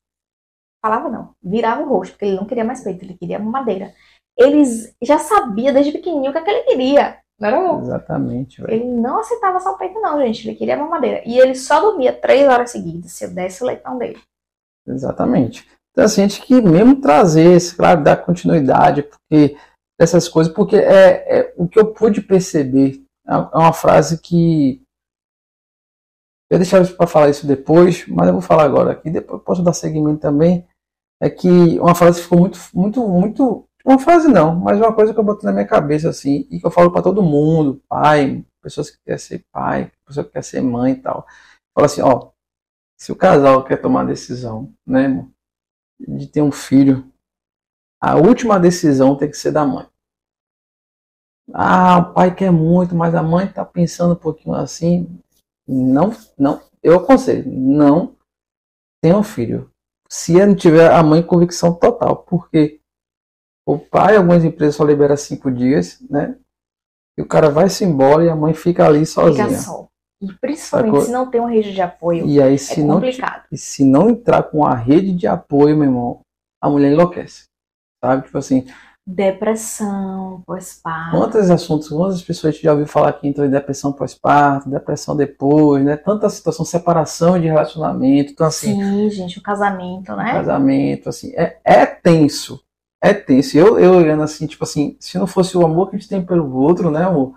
falava 0.84 1.10
não, 1.10 1.34
virava 1.42 1.82
o 1.82 1.90
rosto, 1.90 2.14
porque 2.14 2.26
ele 2.26 2.38
não 2.38 2.46
queria 2.46 2.64
mais 2.64 2.84
peito, 2.84 3.04
ele 3.04 3.18
queria 3.18 3.40
mamadeira. 3.40 3.94
Ele 4.38 4.64
já 5.02 5.18
sabia 5.20 5.74
desde 5.74 5.92
pequenininho 5.92 6.30
o 6.30 6.34
que, 6.34 6.40
é 6.40 6.42
que 6.42 6.50
ele 6.50 6.64
queria. 6.64 7.18
Não 7.40 7.48
era 7.48 7.58
amor? 7.58 7.82
Exatamente, 7.82 8.62
velho. 8.62 8.74
Ele 8.74 8.86
não 8.86 9.20
aceitava 9.20 9.60
só 9.60 9.72
o 9.72 9.78
peito, 9.78 10.00
não, 10.00 10.22
gente. 10.22 10.48
Ele 10.48 10.56
queria 10.56 10.78
mamadeira. 10.78 11.24
E 11.26 11.40
ele 11.40 11.56
só 11.56 11.82
dormia 11.82 12.14
três 12.14 12.48
horas 12.48 12.70
seguidas 12.70 13.12
se 13.12 13.26
eu 13.26 13.34
desse 13.34 13.64
o 13.64 13.66
leitão 13.66 13.98
dele. 13.98 14.22
Exatamente. 14.88 15.68
Então, 15.92 16.06
assim, 16.06 16.22
a 16.22 16.28
gente 16.28 16.42
que 16.42 16.62
mesmo 16.62 17.02
trazer, 17.02 17.56
esse, 17.56 17.76
claro, 17.76 18.04
dar 18.04 18.18
continuidade, 18.18 19.04
porque 19.04 19.58
essas 20.00 20.28
coisas, 20.28 20.54
porque 20.54 20.76
é, 20.76 21.40
é 21.40 21.54
o 21.58 21.68
que 21.68 21.80
eu 21.80 21.94
pude 21.94 22.22
perceber. 22.22 23.04
É 23.28 23.36
uma 23.36 23.74
frase 23.74 24.22
que. 24.22 24.82
Eu 26.52 26.58
deixava 26.58 26.86
para 26.86 27.08
falar 27.08 27.30
isso 27.30 27.48
depois, 27.48 28.06
mas 28.10 28.28
eu 28.28 28.34
vou 28.34 28.42
falar 28.42 28.66
agora 28.66 28.92
aqui, 28.92 29.10
depois 29.10 29.42
posso 29.42 29.64
dar 29.64 29.72
seguimento 29.72 30.20
também. 30.20 30.68
É 31.22 31.30
que 31.30 31.80
uma 31.80 31.96
frase 31.96 32.22
ficou 32.22 32.40
muito, 32.40 32.60
muito, 32.74 33.08
muito. 33.08 33.66
Uma 33.86 33.98
frase 33.98 34.28
não, 34.28 34.54
mas 34.58 34.78
uma 34.78 34.94
coisa 34.94 35.14
que 35.14 35.20
eu 35.20 35.24
botei 35.24 35.48
na 35.48 35.54
minha 35.54 35.66
cabeça, 35.66 36.10
assim, 36.10 36.46
e 36.52 36.60
que 36.60 36.68
eu 36.68 36.70
falo 36.70 36.92
para 36.92 37.02
todo 37.02 37.24
mundo, 37.24 37.82
pai, 37.88 38.46
pessoas 38.62 38.90
que 38.90 38.98
querem 39.02 39.18
ser 39.18 39.46
pai, 39.50 39.94
pessoas 40.06 40.26
que 40.26 40.34
querem 40.34 40.44
ser 40.44 40.62
mãe 40.62 40.92
e 40.92 40.96
tal. 40.98 41.26
Fala 41.74 41.86
assim, 41.86 42.02
ó, 42.02 42.32
se 43.00 43.14
o 43.14 43.16
casal 43.16 43.64
quer 43.64 43.78
tomar 43.78 44.02
a 44.02 44.06
decisão, 44.06 44.74
né, 44.86 45.26
de 46.02 46.28
ter 46.28 46.42
um 46.42 46.52
filho, 46.52 47.10
a 47.98 48.18
última 48.18 48.60
decisão 48.60 49.16
tem 49.16 49.30
que 49.30 49.38
ser 49.38 49.52
da 49.54 49.66
mãe. 49.66 49.88
Ah, 51.54 52.00
o 52.00 52.14
pai 52.14 52.36
quer 52.36 52.52
muito, 52.52 52.94
mas 52.94 53.16
a 53.16 53.24
mãe 53.24 53.48
tá 53.48 53.64
pensando 53.64 54.16
um 54.16 54.18
pouquinho 54.18 54.56
assim. 54.56 55.18
Não, 55.68 56.12
não, 56.38 56.62
eu 56.84 56.96
aconselho, 56.98 57.44
não 57.52 58.16
tenha 59.02 59.18
um 59.18 59.24
filho. 59.24 59.70
Se 60.10 60.34
não 60.46 60.56
tiver 60.56 60.92
a 60.92 61.02
mãe 61.02 61.24
convicção 61.24 61.74
total, 61.74 62.18
porque 62.24 62.82
o 63.66 63.78
pai, 63.78 64.18
algumas 64.18 64.44
empresas 64.44 64.76
só 64.76 64.84
libera 64.84 65.16
cinco 65.16 65.50
dias, 65.52 66.02
né? 66.10 66.38
E 67.18 67.22
o 67.22 67.28
cara 67.28 67.50
vai-se 67.50 67.84
embora 67.86 68.26
e 68.26 68.30
a 68.30 68.36
mãe 68.36 68.54
fica 68.54 68.86
ali 68.86 69.06
sozinha. 69.06 69.48
Fica 69.48 69.60
só. 69.60 69.88
E 70.22 70.32
principalmente 70.34 70.92
Sacou? 70.92 71.06
se 71.06 71.12
não 71.12 71.30
tem 71.32 71.42
uma 71.42 71.50
rede 71.50 71.74
de 71.74 71.82
apoio, 71.82 72.28
E 72.28 72.42
aí, 72.42 72.54
é 72.54 72.58
se 72.58 72.84
não, 72.84 72.96
complicado. 72.96 73.46
e 73.52 73.58
se 73.58 73.84
não 73.84 74.10
entrar 74.10 74.44
com 74.44 74.66
a 74.66 74.76
rede 74.76 75.14
de 75.14 75.26
apoio, 75.28 75.76
meu 75.76 75.86
irmão, 75.86 76.22
a 76.62 76.70
mulher 76.70 76.92
enlouquece. 76.92 77.46
Sabe? 78.04 78.26
Tipo 78.26 78.38
assim, 78.38 78.66
Depressão, 79.06 80.44
pós-parto. 80.46 81.18
quantos 81.18 81.50
assuntos, 81.50 81.90
quantas 81.90 82.22
pessoas 82.22 82.52
a 82.52 82.54
gente 82.54 82.64
já 82.64 82.72
ouviu 82.72 82.86
falar 82.86 83.14
que 83.14 83.28
entrou 83.28 83.48
em 83.48 83.50
depressão 83.50 83.92
pós-parto, 83.92 84.70
depressão 84.70 85.16
depois, 85.16 85.84
né? 85.84 85.98
Tanta 85.98 86.30
situação, 86.30 86.64
separação 86.64 87.40
de 87.40 87.48
relacionamento, 87.48 88.32
então 88.32 88.46
assim, 88.46 88.76
Sim, 88.76 89.10
gente, 89.10 89.40
o 89.40 89.42
casamento, 89.42 90.16
né? 90.16 90.34
casamento, 90.34 91.10
assim, 91.10 91.34
é, 91.36 91.60
é 91.64 91.86
tenso. 91.86 92.64
É 93.04 93.12
tenso. 93.12 93.58
Eu, 93.58 93.80
eu 93.80 93.94
olhando 93.96 94.22
assim, 94.22 94.46
tipo 94.46 94.64
assim, 94.64 94.96
se 95.00 95.18
não 95.18 95.26
fosse 95.26 95.58
o 95.58 95.66
amor 95.66 95.90
que 95.90 95.96
a 95.96 96.00
gente 96.00 96.08
tem 96.08 96.24
pelo 96.24 96.56
outro, 96.56 96.92
né, 96.92 97.04
amor? 97.04 97.34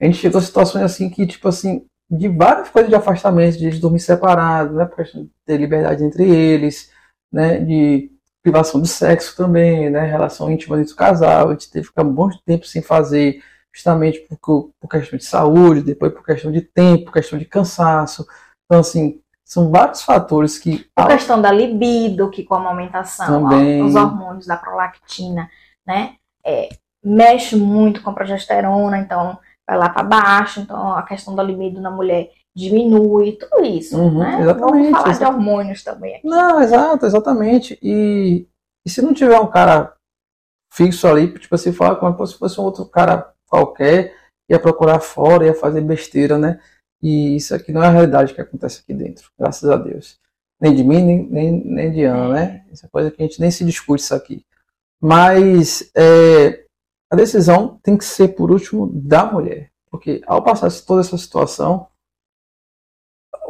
A 0.00 0.06
gente 0.06 0.16
chegou 0.16 0.38
a 0.38 0.42
situações 0.42 0.82
assim 0.82 1.10
que, 1.10 1.26
tipo 1.26 1.46
assim, 1.46 1.84
de 2.10 2.28
várias 2.28 2.70
coisas 2.70 2.88
de 2.88 2.96
afastamento, 2.96 3.58
de 3.58 3.70
dormir 3.78 4.00
separado, 4.00 4.74
né? 4.74 4.86
Pra 4.86 5.04
ter 5.44 5.58
liberdade 5.58 6.02
entre 6.02 6.24
eles, 6.24 6.90
né? 7.30 7.58
De 7.58 8.10
privação 8.50 8.80
de 8.80 8.88
sexo 8.88 9.36
também, 9.36 9.90
né? 9.90 10.04
Relação 10.06 10.50
íntima 10.50 10.76
dentro 10.76 10.92
do 10.92 10.96
casal, 10.96 11.48
a 11.48 11.52
gente 11.52 11.70
teve 11.70 11.84
que 11.84 11.88
ficar 11.88 12.04
um 12.04 12.12
bom 12.12 12.28
tempo 12.44 12.66
sem 12.66 12.82
fazer, 12.82 13.42
justamente 13.74 14.20
por, 14.20 14.70
por 14.80 14.88
questão 14.88 15.18
de 15.18 15.24
saúde, 15.24 15.82
depois 15.82 16.12
por 16.12 16.24
questão 16.24 16.52
de 16.52 16.60
tempo, 16.60 17.12
questão 17.12 17.38
de 17.38 17.44
cansaço. 17.44 18.26
Então, 18.64 18.80
assim, 18.80 19.20
são 19.44 19.70
vários 19.70 20.02
fatores 20.02 20.58
que. 20.58 20.86
A 20.96 21.06
questão 21.06 21.40
da 21.40 21.50
libido, 21.50 22.30
que 22.30 22.44
com 22.44 22.54
a 22.54 22.58
amamentação, 22.58 23.48
Também. 23.48 23.82
os 23.82 23.94
hormônios 23.94 24.46
da 24.46 24.56
prolactina, 24.56 25.48
né? 25.86 26.16
é, 26.46 26.68
mexe 27.02 27.56
muito 27.56 28.00
com 28.00 28.10
a 28.10 28.14
progesterona, 28.14 28.98
então 28.98 29.38
vai 29.68 29.76
lá 29.76 29.88
para 29.88 30.04
baixo, 30.04 30.60
então 30.60 30.92
a 30.92 31.02
questão 31.02 31.34
da 31.34 31.42
libido 31.42 31.80
na 31.80 31.90
mulher 31.90 32.30
diminui, 32.56 33.32
tudo 33.32 33.64
isso, 33.66 33.98
Uhum, 33.98 34.18
né? 34.18 34.40
exatamente, 34.40 34.90
Vamos 34.90 34.98
falar 35.02 35.12
de 35.12 35.24
hormônios 35.24 35.84
também 35.84 36.16
aqui. 36.16 36.26
Não, 36.26 36.62
exato, 36.62 37.04
exatamente. 37.04 37.78
E, 37.82 38.48
e 38.84 38.88
se 38.90 39.02
não 39.02 39.12
tiver 39.12 39.38
um 39.38 39.46
cara 39.46 39.94
fixo 40.72 41.06
ali, 41.06 41.38
tipo 41.38 41.54
assim, 41.54 41.70
falar 41.70 41.96
como 41.96 42.26
se 42.26 42.38
fosse 42.38 42.58
um 42.58 42.64
outro 42.64 42.86
cara 42.86 43.30
qualquer, 43.46 44.14
ia 44.48 44.58
procurar 44.58 45.00
fora, 45.00 45.44
ia 45.44 45.54
fazer 45.54 45.82
besteira, 45.82 46.38
né? 46.38 46.58
E 47.02 47.36
isso 47.36 47.54
aqui 47.54 47.72
não 47.72 47.84
é 47.84 47.88
a 47.88 47.90
realidade 47.90 48.32
que 48.32 48.40
acontece 48.40 48.80
aqui 48.82 48.94
dentro, 48.94 49.30
graças 49.38 49.68
a 49.68 49.76
Deus. 49.76 50.18
Nem 50.58 50.74
de 50.74 50.82
mim, 50.82 51.04
nem, 51.04 51.28
nem, 51.28 51.52
nem 51.64 51.92
de 51.92 52.04
Ana, 52.04 52.28
né? 52.32 52.64
Isso 52.72 52.86
é 52.86 52.88
coisa 52.88 53.10
que 53.10 53.22
a 53.22 53.26
gente 53.26 53.38
nem 53.38 53.50
se 53.50 53.64
discute 53.66 54.02
isso 54.02 54.14
aqui. 54.14 54.42
Mas 54.98 55.90
é, 55.94 56.64
a 57.10 57.16
decisão 57.16 57.78
tem 57.82 57.98
que 57.98 58.04
ser, 58.04 58.28
por 58.28 58.50
último, 58.50 58.90
da 58.94 59.26
mulher. 59.30 59.70
Porque 59.90 60.22
ao 60.26 60.42
passar 60.42 60.70
toda 60.86 61.02
essa 61.02 61.18
situação, 61.18 61.86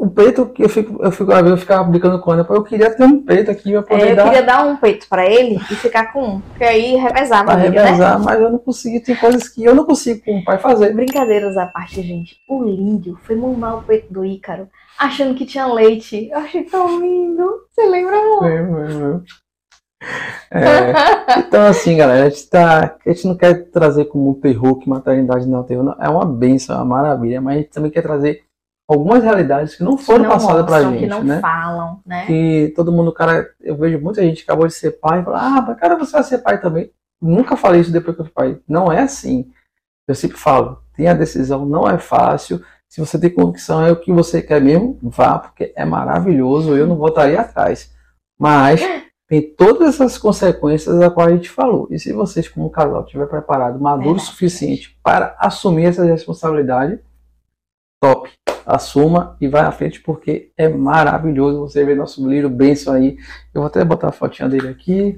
o 0.07 0.11
peito 0.11 0.47
que 0.47 0.63
eu 0.63 0.69
fico, 0.69 1.03
eu 1.03 1.11
fico, 1.11 1.33
eu 1.33 1.57
ficava 1.57 1.85
brincando 1.85 2.21
com 2.21 2.33
ela, 2.33 2.47
eu 2.49 2.63
queria 2.63 2.91
ter 2.95 3.05
um 3.05 3.23
peito 3.23 3.51
aqui 3.51 3.73
pra 3.73 3.83
poder 3.83 4.07
É, 4.09 4.13
eu 4.13 4.17
dar. 4.17 4.25
queria 4.25 4.43
dar 4.43 4.65
um 4.67 4.77
peito 4.77 5.09
pra 5.09 5.27
ele 5.27 5.57
e 5.57 5.75
ficar 5.75 6.13
com 6.13 6.23
um, 6.37 6.41
porque 6.41 6.65
aí 6.65 6.97
revezava 6.97 7.53
Pra 7.53 7.67
ele, 7.67 7.77
né? 7.77 7.83
revezar, 7.85 8.19
mas 8.23 8.41
eu 8.41 8.51
não 8.51 8.59
consigo, 8.59 9.05
tem 9.05 9.17
coisas 9.17 9.49
que 9.49 9.65
eu 9.65 9.75
não 9.75 9.85
consigo 9.85 10.23
com 10.25 10.39
o 10.39 10.45
pai 10.45 10.59
fazer. 10.59 10.95
Brincadeiras 10.95 11.57
à 11.57 11.67
parte, 11.67 12.01
gente. 12.03 12.37
O 12.49 12.63
Lírio 12.65 13.19
foi 13.25 13.37
mamar 13.37 13.79
o 13.79 13.83
peito 13.83 14.13
do 14.13 14.25
Ícaro, 14.25 14.69
achando 14.99 15.35
que 15.35 15.45
tinha 15.45 15.67
leite. 15.67 16.29
Eu 16.31 16.39
achei 16.39 16.63
tão 16.65 17.01
lindo. 17.01 17.45
Você 17.71 17.87
lembra, 17.87 18.17
amor? 18.17 19.23
É, 20.51 20.93
então, 21.39 21.67
assim, 21.67 21.97
galera, 21.97 22.27
a 22.27 22.29
gente, 22.29 22.49
tá, 22.49 22.97
a 23.05 23.09
gente 23.11 23.27
não 23.27 23.35
quer 23.37 23.71
trazer 23.71 24.05
como 24.07 24.35
terror 24.35 24.79
que 24.79 24.89
maternidade 24.89 25.47
não 25.49 25.61
é 25.61 25.63
terror, 25.65 25.83
não. 25.83 25.97
é 25.99 26.09
uma 26.09 26.25
benção, 26.25 26.77
é 26.77 26.79
uma 26.79 26.85
maravilha, 26.97 27.41
mas 27.41 27.55
a 27.55 27.59
gente 27.59 27.71
também 27.71 27.91
quer 27.91 28.03
trazer 28.03 28.43
algumas 28.89 29.23
realidades 29.23 29.75
que 29.75 29.83
não 29.83 29.99
foram 29.99 30.25
que 30.25 30.29
não 30.29 30.35
passadas 30.35 30.71
mostram, 30.71 30.93
gente, 30.93 31.01
que 31.01 31.07
não 31.07 31.25
né? 31.25 31.41
falam, 31.41 32.01
né? 32.07 32.27
Que 32.27 32.73
todo 32.77 32.93
mundo, 32.93 33.13
cara, 33.13 33.51
eu 33.61 33.77
vejo 33.77 34.01
muita 34.01 34.23
gente 34.23 34.45
que 34.45 34.51
acabou 34.51 34.67
de 34.67 34.75
ser 34.75 34.93
pai 34.93 35.21
e 35.21 35.25
fala, 35.25 35.41
ah, 35.41 35.63
mas 35.63 35.79
cara, 35.79 35.97
você 35.97 36.13
vai 36.13 36.23
ser 36.23 36.39
pai 36.39 36.61
também. 36.61 36.91
Nunca 37.21 37.57
falei 37.57 37.81
isso 37.81 37.93
depois 37.93 38.15
que 38.15 38.23
eu 38.23 38.27
fui 38.27 38.35
pai. 38.35 38.61
Não 38.69 38.93
é 38.93 39.01
assim. 39.01 39.51
Eu 40.07 40.15
sempre 40.15 40.37
falo, 40.37 40.81
tem 40.97 41.09
a 41.09 41.15
decisão, 41.15 41.67
não 41.67 41.89
é 41.89 41.99
fácil. 41.99 42.63
Se 42.89 43.01
você 43.01 43.19
tem 43.19 43.31
convicção, 43.31 43.85
é 43.85 43.91
o 43.91 43.97
que 43.97 44.13
você 44.13 44.41
quer 44.41 44.61
mesmo, 44.61 44.99
vá, 45.03 45.39
porque 45.39 45.73
é 45.75 45.85
maravilhoso, 45.85 46.77
eu 46.77 46.87
não 46.87 46.97
voltaria 46.97 47.41
atrás. 47.41 47.93
Mas 48.39 48.81
tem 49.27 49.43
todas 49.43 49.95
essas 49.95 50.17
consequências 50.17 51.01
a 51.01 51.11
qual 51.11 51.27
a 51.27 51.33
gente 51.33 51.51
falou. 51.51 51.89
E 51.91 51.99
se 51.99 52.13
vocês, 52.13 52.49
como 52.49 52.71
casal, 52.71 53.03
estiver 53.03 53.27
preparado, 53.27 53.81
maduro 53.81 54.11
o 54.11 54.13
Verdade. 54.13 54.31
suficiente 54.31 54.97
para 55.03 55.35
assumir 55.41 55.87
essa 55.87 56.05
responsabilidade, 56.05 57.01
top. 58.01 58.31
Assuma 58.67 59.37
e 59.41 59.47
vai 59.47 59.63
à 59.63 59.71
frente, 59.71 60.01
porque 60.01 60.51
é 60.57 60.69
maravilhoso 60.69 61.61
você 61.61 61.85
ver 61.85 61.95
nosso 61.97 62.29
livro 62.29 62.51
Benção 62.51 62.95
aí. 62.95 63.17
Eu 63.55 63.61
vou 63.61 63.67
até 63.67 63.85
botar 63.85 64.09
a 64.09 64.13
fotinha 64.13 64.49
dele 64.49 64.69
aqui. 64.69 65.17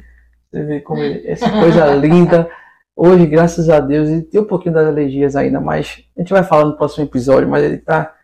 Você 0.50 0.62
vê 0.64 0.80
como 0.80 1.00
ele, 1.02 1.26
essa 1.26 1.48
coisa 1.58 1.86
linda. 1.94 2.50
Hoje, 2.94 3.26
graças 3.26 3.70
a 3.70 3.80
Deus, 3.80 4.08
ele 4.08 4.22
tem 4.22 4.40
um 4.40 4.44
pouquinho 4.44 4.74
das 4.74 4.86
alergias 4.86 5.34
ainda, 5.34 5.60
mas 5.60 6.04
a 6.16 6.20
gente 6.20 6.32
vai 6.32 6.42
falar 6.42 6.64
no 6.66 6.76
próximo 6.76 7.04
episódio, 7.04 7.48
mas 7.48 7.64
ele 7.64 7.78
tá 7.78 8.14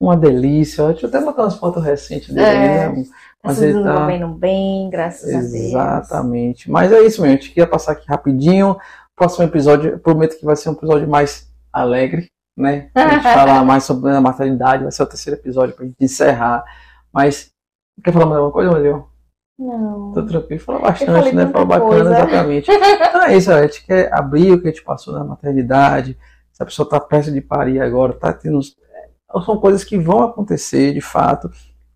uma 0.00 0.16
delícia. 0.16 0.88
Deixa 0.88 1.06
eu 1.06 1.08
até 1.10 1.20
botar 1.20 1.42
umas 1.42 1.56
fotos 1.56 1.84
recentes 1.84 2.34
dele 2.34 2.44
É. 2.46 2.50
aí, 2.50 2.58
né? 2.68 2.84
amor? 2.86 3.04
Mas 3.44 3.62
ele 3.62 3.82
tá. 3.84 4.06
vendo 4.06 4.28
bem, 4.28 4.90
graças 4.90 5.28
a 5.32 5.38
Deus. 5.38 5.52
Exatamente. 5.54 6.68
Mas 6.70 6.90
é 6.90 7.00
isso 7.02 7.20
mesmo. 7.22 7.36
A 7.36 7.38
gente 7.38 7.50
queria 7.50 7.66
passar 7.68 7.92
aqui 7.92 8.06
rapidinho. 8.08 8.76
Próximo 9.14 9.44
episódio, 9.44 9.98
prometo 10.00 10.36
que 10.38 10.44
vai 10.44 10.56
ser 10.56 10.70
um 10.70 10.72
episódio 10.72 11.06
mais 11.08 11.48
alegre, 11.72 12.26
né? 12.56 12.90
A 12.94 13.08
gente 13.08 13.22
falar 13.22 13.64
mais 13.64 13.84
sobre 13.84 14.10
a 14.10 14.20
maternidade. 14.20 14.82
Vai 14.82 14.92
ser 14.92 15.02
o 15.02 15.06
terceiro 15.06 15.38
episódio 15.38 15.74
pra 15.74 15.84
gente 15.84 15.96
encerrar. 16.00 16.64
Mas, 17.12 17.50
quer 18.02 18.12
falar 18.12 18.26
mais 18.26 18.38
alguma 18.38 18.52
coisa, 18.52 18.70
Maria? 18.70 19.02
Não. 19.58 20.12
Tô 20.12 20.24
tranquilo. 20.24 20.60
Fala 20.60 20.78
bastante, 20.80 21.34
né? 21.34 21.46
Fala 21.48 21.64
bacana, 21.64 21.90
coisa. 21.90 22.10
exatamente. 22.10 22.70
Então 22.70 23.22
é 23.22 23.36
isso, 23.36 23.52
a 23.52 23.62
gente 23.62 23.84
quer 23.84 24.12
abrir 24.12 24.52
o 24.52 24.60
que 24.60 24.68
a 24.68 24.70
gente 24.70 24.82
passou 24.82 25.14
na 25.14 25.24
maternidade. 25.24 26.18
Se 26.52 26.62
a 26.62 26.66
pessoa 26.66 26.88
tá 26.88 26.98
perto 27.00 27.30
de 27.30 27.40
parir 27.40 27.80
agora, 27.80 28.12
tá 28.12 28.32
tendo. 28.32 28.60
São 29.44 29.58
coisas 29.58 29.84
que 29.84 29.98
vão 29.98 30.22
acontecer, 30.22 30.92
de 30.92 31.00
fato. 31.00 31.50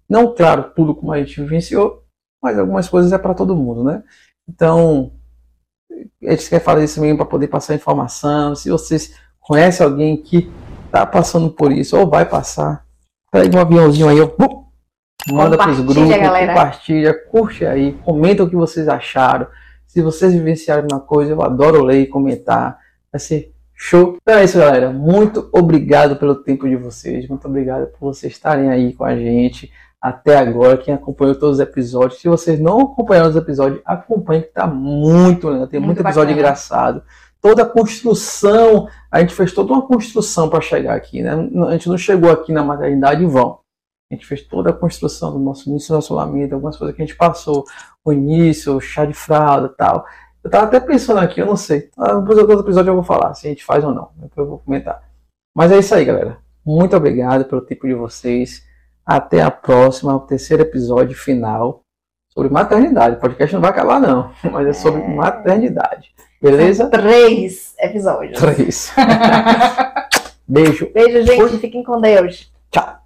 Não, 0.08 0.34
claro, 0.34 0.70
tudo 0.74 0.94
como 0.94 1.12
a 1.12 1.18
gente 1.18 1.40
vivenciou, 1.40 2.04
mas 2.42 2.58
algumas 2.58 2.88
coisas 2.88 3.12
é 3.12 3.18
para 3.18 3.34
todo 3.34 3.56
mundo, 3.56 3.82
né? 3.82 4.02
Então, 4.48 5.12
a 6.22 6.30
gente 6.30 6.48
quer 6.48 6.60
falar 6.60 6.84
isso 6.84 7.00
mesmo 7.00 7.18
para 7.18 7.26
poder 7.26 7.48
passar 7.48 7.74
informação. 7.74 8.54
Se 8.54 8.70
vocês 8.70 9.14
conhecem 9.46 9.84
alguém 9.86 10.16
que 10.16 10.50
tá 10.90 11.06
passando 11.06 11.50
por 11.50 11.72
isso 11.72 11.96
ou 11.96 12.08
vai 12.08 12.24
passar, 12.24 12.84
pega 13.30 13.56
um 13.56 13.60
aviãozinho 13.60 14.08
aí, 14.08 14.20
ó, 14.20 14.26
bum, 14.26 14.64
manda 15.30 15.56
pros 15.56 15.80
grupos, 15.80 16.08
galera. 16.08 16.48
compartilha, 16.48 17.14
curte 17.30 17.64
aí, 17.66 17.92
comenta 18.04 18.42
o 18.42 18.48
que 18.50 18.56
vocês 18.56 18.88
acharam. 18.88 19.46
Se 19.86 20.02
vocês 20.02 20.32
vivenciaram 20.32 20.86
uma 20.90 21.00
coisa, 21.00 21.32
eu 21.32 21.42
adoro 21.42 21.82
ler 21.82 22.00
e 22.02 22.06
comentar. 22.06 22.78
Vai 23.10 23.18
ser 23.18 23.52
show. 23.74 24.16
Então 24.20 24.38
é 24.38 24.44
isso, 24.44 24.58
galera. 24.58 24.90
Muito 24.90 25.48
obrigado 25.52 26.16
pelo 26.16 26.34
tempo 26.34 26.68
de 26.68 26.76
vocês. 26.76 27.26
Muito 27.28 27.46
obrigado 27.48 27.86
por 27.86 28.12
vocês 28.12 28.32
estarem 28.32 28.68
aí 28.68 28.92
com 28.92 29.04
a 29.04 29.16
gente 29.16 29.72
até 30.00 30.36
agora. 30.36 30.76
Quem 30.76 30.92
acompanhou 30.92 31.34
todos 31.34 31.56
os 31.58 31.60
episódios. 31.60 32.20
Se 32.20 32.28
vocês 32.28 32.60
não 32.60 32.80
acompanharam 32.80 33.30
os 33.30 33.36
episódios, 33.36 33.80
acompanhe 33.86 34.42
que 34.42 34.48
tá 34.52 34.66
muito 34.66 35.48
legal. 35.48 35.66
Tem 35.66 35.80
muito, 35.80 35.96
Muito 35.96 36.06
episódio 36.06 36.34
bacana. 36.34 36.40
engraçado. 36.40 37.02
Toda 37.48 37.62
a 37.62 37.66
construção, 37.66 38.88
a 39.10 39.20
gente 39.20 39.34
fez 39.34 39.52
toda 39.52 39.72
uma 39.72 39.86
construção 39.86 40.48
para 40.50 40.60
chegar 40.60 40.96
aqui, 40.96 41.22
né? 41.22 41.30
A 41.68 41.72
gente 41.72 41.88
não 41.88 41.96
chegou 41.96 42.30
aqui 42.30 42.52
na 42.52 42.64
maternidade 42.64 43.22
em 43.22 43.28
vão. 43.28 43.60
A 44.10 44.14
gente 44.14 44.26
fez 44.26 44.42
toda 44.42 44.70
a 44.70 44.72
construção 44.72 45.30
do 45.32 45.38
nosso 45.38 45.68
início 45.70 45.88
do 45.88 45.92
relacionamento, 45.92 46.54
algumas 46.54 46.76
coisas 46.76 46.96
que 46.96 47.02
a 47.02 47.06
gente 47.06 47.16
passou, 47.16 47.64
o 48.04 48.12
início, 48.12 48.74
o 48.76 48.80
chá 48.80 49.04
de 49.04 49.14
fralda 49.14 49.68
e 49.72 49.76
tal. 49.76 50.04
Eu 50.42 50.50
tava 50.50 50.66
até 50.66 50.80
pensando 50.80 51.20
aqui, 51.20 51.40
eu 51.40 51.46
não 51.46 51.56
sei. 51.56 51.88
Ah, 51.96 52.14
Depois 52.14 52.46
do 52.46 52.60
episódio 52.60 52.90
eu 52.90 52.94
vou 52.94 53.04
falar 53.04 53.32
se 53.34 53.46
a 53.46 53.50
gente 53.50 53.64
faz 53.64 53.84
ou 53.84 53.94
não. 53.94 54.10
Depois 54.16 54.44
eu 54.44 54.46
vou 54.48 54.58
comentar. 54.58 55.02
Mas 55.54 55.70
é 55.70 55.78
isso 55.78 55.94
aí, 55.94 56.04
galera. 56.04 56.38
Muito 56.64 56.96
obrigado 56.96 57.44
pelo 57.44 57.60
tempo 57.60 57.86
de 57.86 57.94
vocês. 57.94 58.64
Até 59.04 59.40
a 59.40 59.52
próxima, 59.52 60.16
o 60.16 60.20
terceiro 60.20 60.62
episódio 60.64 61.16
final 61.16 61.82
sobre 62.32 62.52
maternidade. 62.52 63.16
O 63.16 63.20
podcast 63.20 63.54
não 63.54 63.60
vai 63.62 63.70
acabar, 63.70 64.00
não. 64.00 64.32
Mas 64.52 64.66
é 64.66 64.72
sobre 64.72 65.00
É. 65.00 65.08
maternidade. 65.14 66.12
Beleza? 66.50 66.86
Três 66.88 67.74
episódios. 67.78 68.38
Três. 68.38 68.92
Beijo. 70.46 70.88
Beijo, 70.94 71.26
gente. 71.26 71.58
Fiquem 71.58 71.82
com 71.82 72.00
Deus. 72.00 72.52
Tchau. 72.70 73.05